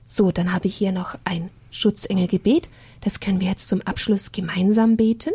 So, 0.08 0.32
dann 0.32 0.52
habe 0.54 0.68
ich 0.68 0.76
hier 0.76 0.92
noch 0.92 1.16
ein 1.26 1.50
Schutzengelgebet. 1.72 2.70
Das 3.02 3.20
können 3.20 3.40
wir 3.40 3.48
jetzt 3.48 3.68
zum 3.68 3.82
Abschluss 3.82 4.32
gemeinsam 4.32 4.98
beten. 4.98 5.32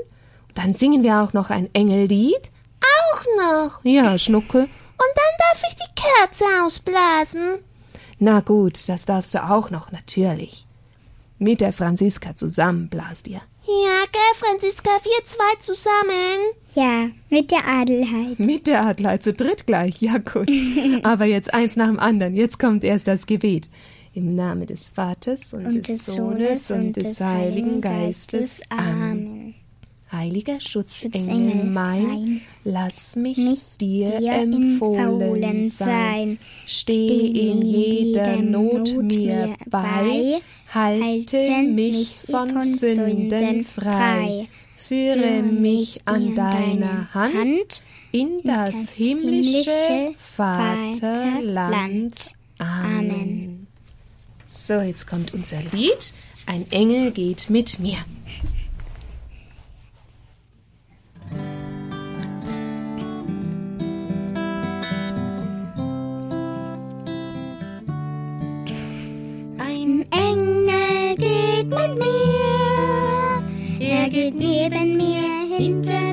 Und 0.49 0.59
dann 0.59 0.75
singen 0.75 1.03
wir 1.03 1.23
auch 1.23 1.33
noch 1.33 1.51
ein 1.51 1.69
Engellied. 1.75 2.51
Auch 2.81 3.25
noch. 3.39 3.81
Ja, 3.85 4.17
Schnucke. 4.19 4.59
Und 4.59 4.69
dann 5.15 5.35
darf 5.39 5.63
ich 5.69 5.77
die 5.77 6.01
Kerze 6.01 6.45
ausblasen. 6.65 7.59
Na 8.19 8.41
gut, 8.41 8.89
das 8.89 9.05
darfst 9.05 9.35
du 9.35 9.43
auch 9.43 9.71
noch, 9.71 9.93
natürlich. 9.93 10.67
Mit 11.39 11.61
der 11.61 11.73
Franziska 11.73 12.35
zusammen 12.35 12.89
blast 12.89 13.29
ihr. 13.29 13.43
Ja, 13.67 14.05
gell, 14.13 14.35
Franziska, 14.37 14.91
wir 15.03 15.25
zwei 15.25 15.59
zusammen. 15.59 16.55
Ja, 16.75 17.11
mit 17.31 17.51
der 17.51 17.67
Adelheid. 17.67 18.39
Mit 18.39 18.69
der 18.69 18.87
Adler 18.87 19.19
zu 19.21 19.33
dritt 19.33 19.67
gleich, 19.67 20.01
ja 20.01 20.19
gut. 20.19 20.51
Aber 21.03 21.25
jetzt 21.25 21.53
eins 21.53 21.75
nach 21.75 21.89
dem 21.89 21.99
anderen. 21.99 22.37
Jetzt 22.37 22.59
kommt 22.59 22.85
erst 22.85 23.09
das 23.09 23.27
Gebet. 23.27 23.69
Im 24.17 24.35
Namen 24.35 24.67
des 24.67 24.89
Vaters 24.89 25.53
und, 25.53 25.67
Und 25.67 25.87
des 25.87 26.07
Sohnes 26.07 26.71
und 26.71 26.97
des 26.97 27.21
Heiligen 27.21 27.83
Geistes. 27.83 28.63
Amen. 28.71 28.87
Amen. 28.89 29.55
Heiliger 30.11 30.59
Schutzengel 30.59 31.21
Schutzengel 31.21 31.65
mein, 31.65 32.07
mein, 32.07 32.41
lass 32.65 33.15
mich, 33.17 33.37
mich 33.37 33.77
dir, 33.79 34.19
dir 34.19 34.33
empfohlen 34.33 35.69
sein. 35.69 35.89
sein. 35.89 36.39
Steh 36.67 37.27
in 37.27 37.61
jeder 37.61 38.41
Not 38.41 38.97
mir 39.03 39.55
bei, 39.67 40.41
halte 40.73 41.63
mich 41.65 42.25
von 42.31 42.63
Sünden 42.65 43.65
frei. 43.65 44.49
Führe 44.79 45.43
mich 45.43 46.01
an 46.07 46.35
deiner 46.35 47.13
Hand 47.13 47.83
in 48.13 48.41
das 48.45 48.89
himmlische 48.91 50.15
Vaterland. 50.37 52.15
Amen. 52.59 53.56
So, 54.57 54.81
jetzt 54.81 55.07
kommt 55.07 55.35
unser 55.35 55.61
Lied. 55.73 56.15
Ein 56.47 56.67
Engel 56.73 57.13
geht 57.13 57.51
mit 57.51 57.79
mir. 57.79 57.99
Ein 69.59 70.05
Engel 70.11 71.17
geht 71.17 71.69
mit 71.69 71.99
mir, 71.99 73.43
er 73.79 74.09
geht 74.09 74.35
neben 74.35 74.97
mir, 74.97 75.57
hinter 75.59 76.06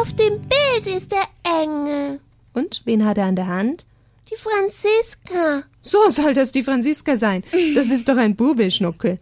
Auf 0.00 0.14
dem 0.14 0.40
Bild 0.40 0.96
ist 0.96 1.12
der 1.12 1.24
Engel. 1.62 2.20
Und 2.54 2.80
wen 2.86 3.04
hat 3.04 3.18
er 3.18 3.26
an 3.26 3.36
der 3.36 3.48
Hand? 3.48 3.84
Die 4.30 4.36
Franziska. 4.36 5.64
So 5.82 6.08
soll 6.08 6.32
das 6.32 6.52
die 6.52 6.62
Franziska 6.62 7.16
sein. 7.16 7.44
Das 7.74 7.90
ist 7.90 8.08
doch 8.08 8.16
ein 8.16 8.34
Bubelschnuckel. 8.34 9.18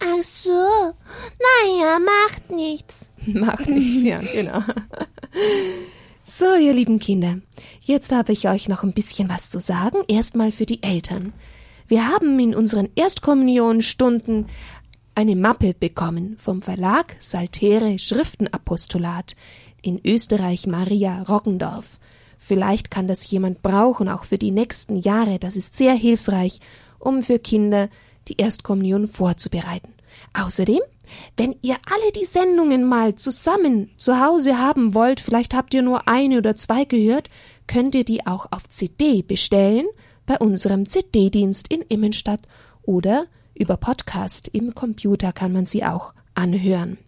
Ach 0.00 0.24
so. 0.24 0.50
Naja, 0.50 1.98
macht 1.98 2.50
nichts. 2.50 3.10
Macht 3.26 3.68
nichts, 3.68 4.02
ja, 4.02 4.20
genau. 4.20 4.62
So, 6.24 6.54
ihr 6.56 6.74
lieben 6.74 6.98
Kinder, 6.98 7.38
jetzt 7.80 8.12
habe 8.12 8.32
ich 8.32 8.48
euch 8.48 8.68
noch 8.68 8.82
ein 8.82 8.92
bisschen 8.92 9.30
was 9.30 9.48
zu 9.48 9.60
sagen. 9.60 9.98
Erstmal 10.08 10.52
für 10.52 10.66
die 10.66 10.82
Eltern. 10.82 11.32
Wir 11.88 12.06
haben 12.06 12.38
in 12.38 12.54
unseren 12.54 12.90
Erstkommunionstunden 12.94 14.46
eine 15.14 15.36
Mappe 15.36 15.74
bekommen 15.74 16.36
vom 16.38 16.62
Verlag 16.62 17.16
Saltere 17.18 17.98
Schriftenapostolat 17.98 19.34
in 19.82 20.00
Österreich 20.04 20.66
Maria 20.66 21.22
Roggendorf. 21.22 21.98
Vielleicht 22.36 22.90
kann 22.90 23.08
das 23.08 23.28
jemand 23.30 23.62
brauchen, 23.62 24.08
auch 24.08 24.24
für 24.24 24.38
die 24.38 24.50
nächsten 24.50 24.96
Jahre. 24.96 25.38
Das 25.38 25.56
ist 25.56 25.76
sehr 25.76 25.94
hilfreich, 25.94 26.60
um 26.98 27.22
für 27.22 27.38
Kinder 27.38 27.88
die 28.28 28.36
Erstkommunion 28.36 29.08
vorzubereiten. 29.08 29.92
Außerdem, 30.34 30.80
wenn 31.36 31.56
ihr 31.62 31.76
alle 31.86 32.12
die 32.12 32.24
Sendungen 32.24 32.84
mal 32.84 33.14
zusammen 33.14 33.90
zu 33.96 34.20
Hause 34.20 34.58
haben 34.58 34.94
wollt, 34.94 35.20
vielleicht 35.20 35.54
habt 35.54 35.74
ihr 35.74 35.82
nur 35.82 36.06
eine 36.06 36.38
oder 36.38 36.56
zwei 36.56 36.84
gehört, 36.84 37.28
könnt 37.66 37.94
ihr 37.94 38.04
die 38.04 38.26
auch 38.26 38.46
auf 38.50 38.68
CD 38.68 39.22
bestellen 39.22 39.86
bei 40.26 40.38
unserem 40.38 40.86
CD-Dienst 40.86 41.68
in 41.72 41.82
Immenstadt 41.82 42.42
oder 42.82 43.26
über 43.54 43.76
Podcast 43.76 44.48
im 44.48 44.74
Computer 44.74 45.32
kann 45.32 45.52
man 45.52 45.66
sie 45.66 45.84
auch 45.84 46.14
anhören. 46.34 46.98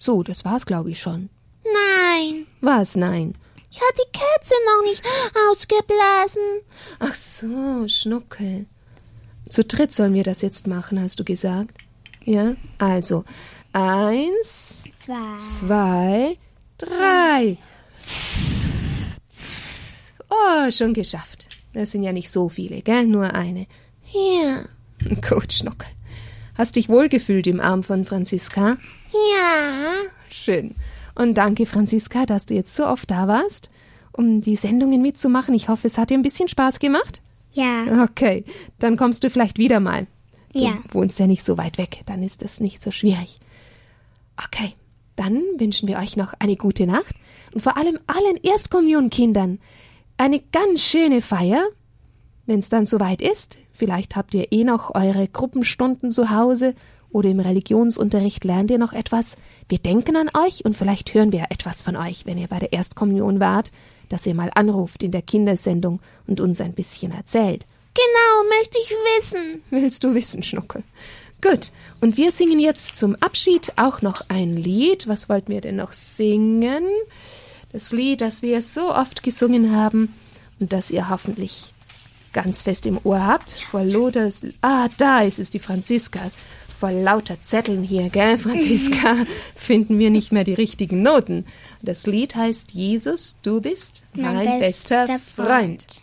So, 0.00 0.22
das 0.22 0.44
war's, 0.44 0.66
glaube 0.66 0.90
ich 0.90 1.00
schon. 1.00 1.30
Nein. 1.72 2.46
Was? 2.60 2.96
Nein. 2.96 3.34
Ich 3.70 3.80
habe 3.80 3.92
die 3.94 4.18
Kerze 4.18 4.54
noch 4.66 4.82
nicht 4.84 5.02
ausgeblasen. 5.50 6.60
Ach 6.98 7.14
so, 7.14 7.86
Schnuckel. 7.88 8.66
Zu 9.48 9.64
dritt 9.64 9.92
sollen 9.92 10.14
wir 10.14 10.24
das 10.24 10.42
jetzt 10.42 10.66
machen, 10.66 11.00
hast 11.00 11.20
du 11.20 11.24
gesagt? 11.24 11.76
Ja? 12.24 12.54
Also, 12.78 13.24
eins, 13.72 14.84
Zwei. 15.04 15.36
zwei, 15.38 16.36
drei. 16.78 17.58
Oh, 20.28 20.70
schon 20.70 20.94
geschafft. 20.94 21.48
Das 21.72 21.92
sind 21.92 22.02
ja 22.02 22.12
nicht 22.12 22.30
so 22.30 22.48
viele, 22.48 22.82
gell? 22.82 23.06
Nur 23.06 23.34
eine. 23.34 23.66
Ja. 24.12 24.64
Gut, 25.28 25.52
Schnuckel. 25.52 25.88
Hast 26.56 26.76
dich 26.76 26.88
wohlgefühlt 26.88 27.46
im 27.46 27.60
Arm 27.60 27.82
von 27.82 28.04
Franziska? 28.04 28.76
Ja. 29.12 29.92
Schön. 30.28 30.74
Und 31.20 31.34
danke, 31.34 31.66
Franziska, 31.66 32.24
dass 32.24 32.46
du 32.46 32.54
jetzt 32.54 32.74
so 32.74 32.86
oft 32.86 33.10
da 33.10 33.28
warst, 33.28 33.70
um 34.12 34.40
die 34.40 34.56
Sendungen 34.56 35.02
mitzumachen. 35.02 35.52
Ich 35.54 35.68
hoffe, 35.68 35.86
es 35.86 35.98
hat 35.98 36.08
dir 36.10 36.16
ein 36.18 36.22
bisschen 36.22 36.48
Spaß 36.48 36.78
gemacht. 36.78 37.20
Ja, 37.52 38.04
Okay, 38.04 38.44
dann 38.78 38.96
kommst 38.96 39.22
du 39.22 39.28
vielleicht 39.28 39.58
wieder 39.58 39.80
mal. 39.80 40.06
Du 40.54 40.60
Ja. 40.60 40.78
wohnst 40.92 41.18
ja 41.18 41.26
nicht 41.26 41.44
so 41.44 41.58
weit 41.58 41.76
weg, 41.78 42.00
dann 42.06 42.22
ist 42.22 42.42
es 42.42 42.58
nicht 42.60 42.80
so 42.80 42.90
schwierig. 42.90 43.38
Okay, 44.42 44.74
dann 45.16 45.42
wünschen 45.58 45.88
wir 45.88 45.98
euch 45.98 46.16
noch 46.16 46.32
eine 46.38 46.56
gute 46.56 46.86
Nacht 46.86 47.14
und 47.52 47.60
vor 47.60 47.76
allem 47.76 47.98
allen 48.06 48.36
Erstkommunkindern 48.42 49.58
eine 50.16 50.40
ganz 50.52 50.80
schöne 50.80 51.20
Feier. 51.20 51.64
Wenn 52.46 52.60
es 52.60 52.68
dann 52.70 52.86
soweit 52.86 53.20
ist, 53.20 53.58
vielleicht 53.72 54.16
habt 54.16 54.32
ihr 54.34 54.50
eh 54.52 54.64
noch 54.64 54.94
eure 54.94 55.28
Gruppenstunden 55.28 56.12
zu 56.12 56.30
Hause 56.30 56.74
oder 57.12 57.28
im 57.28 57.40
Religionsunterricht 57.40 58.44
lernt 58.44 58.70
ihr 58.70 58.78
noch 58.78 58.92
etwas. 58.92 59.36
Wir 59.68 59.78
denken 59.78 60.16
an 60.16 60.30
euch 60.36 60.64
und 60.64 60.76
vielleicht 60.76 61.14
hören 61.14 61.32
wir 61.32 61.46
etwas 61.50 61.82
von 61.82 61.96
euch, 61.96 62.26
wenn 62.26 62.38
ihr 62.38 62.48
bei 62.48 62.58
der 62.58 62.72
Erstkommunion 62.72 63.40
wart, 63.40 63.72
dass 64.08 64.26
ihr 64.26 64.34
mal 64.34 64.50
anruft 64.54 65.02
in 65.02 65.10
der 65.10 65.22
Kindersendung 65.22 66.00
und 66.26 66.40
uns 66.40 66.60
ein 66.60 66.72
bisschen 66.72 67.12
erzählt. 67.12 67.64
Genau, 67.94 68.58
möchte 68.58 68.78
ich 68.78 68.90
wissen. 68.90 69.62
Willst 69.70 70.04
du 70.04 70.14
wissen, 70.14 70.42
Schnuckel? 70.42 70.82
Gut, 71.42 71.70
und 72.00 72.16
wir 72.16 72.32
singen 72.32 72.58
jetzt 72.58 72.96
zum 72.96 73.16
Abschied 73.16 73.72
auch 73.76 74.02
noch 74.02 74.22
ein 74.28 74.52
Lied. 74.52 75.08
Was 75.08 75.28
wollten 75.28 75.52
wir 75.52 75.60
denn 75.60 75.76
noch 75.76 75.92
singen? 75.92 76.84
Das 77.72 77.92
Lied, 77.92 78.20
das 78.20 78.42
wir 78.42 78.62
so 78.62 78.94
oft 78.94 79.22
gesungen 79.22 79.74
haben 79.74 80.14
und 80.58 80.72
das 80.72 80.90
ihr 80.90 81.08
hoffentlich 81.08 81.72
ganz 82.32 82.62
fest 82.62 82.86
im 82.86 83.00
Ohr 83.04 83.24
habt. 83.24 83.52
Vor 83.70 83.84
lauter... 83.84 84.30
Ah, 84.60 84.88
da 84.98 85.22
ist 85.22 85.38
es, 85.38 85.50
die 85.50 85.58
Franziska. 85.58 86.30
Vor 86.80 86.92
lauter 86.92 87.38
Zetteln 87.42 87.82
hier, 87.82 88.08
gell, 88.08 88.38
Franziska, 88.38 89.26
finden 89.54 89.98
wir 89.98 90.08
nicht 90.08 90.32
mehr 90.32 90.44
die 90.44 90.54
richtigen 90.54 91.02
Noten. 91.02 91.44
Das 91.82 92.06
Lied 92.06 92.34
heißt 92.36 92.72
Jesus, 92.72 93.36
du 93.42 93.60
bist 93.60 94.02
mein, 94.14 94.36
Mein 94.36 94.60
bester, 94.60 95.06
bester 95.06 95.20
Freund. 95.44 95.84
Freund. 95.84 96.00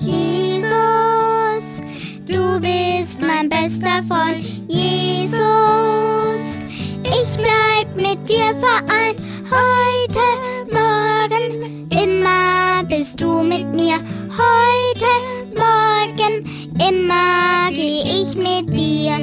Jesus, 0.00 0.64
du 2.26 2.60
bist 2.60 3.20
mein 3.20 3.48
bester 3.48 4.02
Freund. 4.08 4.48
Jesus, 4.66 5.38
ich 7.04 7.36
bleib 7.36 7.94
mit 7.94 8.28
dir 8.28 8.52
vereint. 8.58 9.24
Heute, 9.48 10.24
morgen, 10.72 11.88
immer 11.90 12.82
bist 12.82 13.20
du 13.20 13.44
mit 13.44 13.66
mir. 13.76 13.98
Heute, 14.36 15.37
morgen, 15.58 16.44
immer 16.88 17.70
geh 17.70 18.02
ich 18.02 18.34
mit 18.36 18.72
dir. 18.72 19.16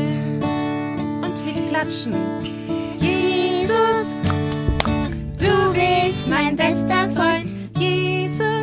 Und 1.23 1.45
mit 1.45 1.69
Klatschen. 1.69 2.13
Jesus, 2.99 4.21
du 5.39 5.73
bist 5.73 6.27
mein 6.27 6.55
bester 6.55 7.09
Freund. 7.15 7.53
Jesus, 7.77 8.54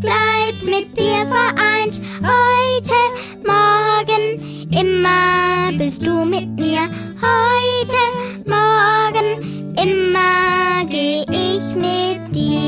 bleib 0.00 0.62
mit 0.62 0.96
dir 0.96 1.26
vereint. 1.26 2.00
Heute, 2.22 2.98
morgen, 3.44 4.68
immer 4.72 5.70
bist 5.76 6.02
du 6.02 6.24
mit 6.24 6.48
mir. 6.58 6.88
Heute, 7.20 8.00
morgen, 8.46 9.74
immer 9.76 10.84
geh 10.86 11.22
ich 11.30 11.74
mit 11.74 12.34
dir. 12.34 12.60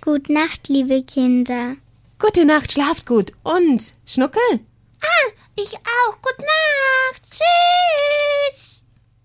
Gut 0.00 0.28
Nacht, 0.28 0.68
liebe 0.68 1.02
Kinder. 1.04 1.76
Gute 2.18 2.44
Nacht, 2.44 2.72
schlaft 2.72 3.06
gut. 3.06 3.32
Und, 3.42 3.92
Schnuckel? 4.04 4.60
Ah, 5.02 5.30
ich 5.54 5.74
auch. 5.74 6.16
Gute 6.22 6.42
Nacht. 6.42 7.22
Tschüss. 7.30 8.45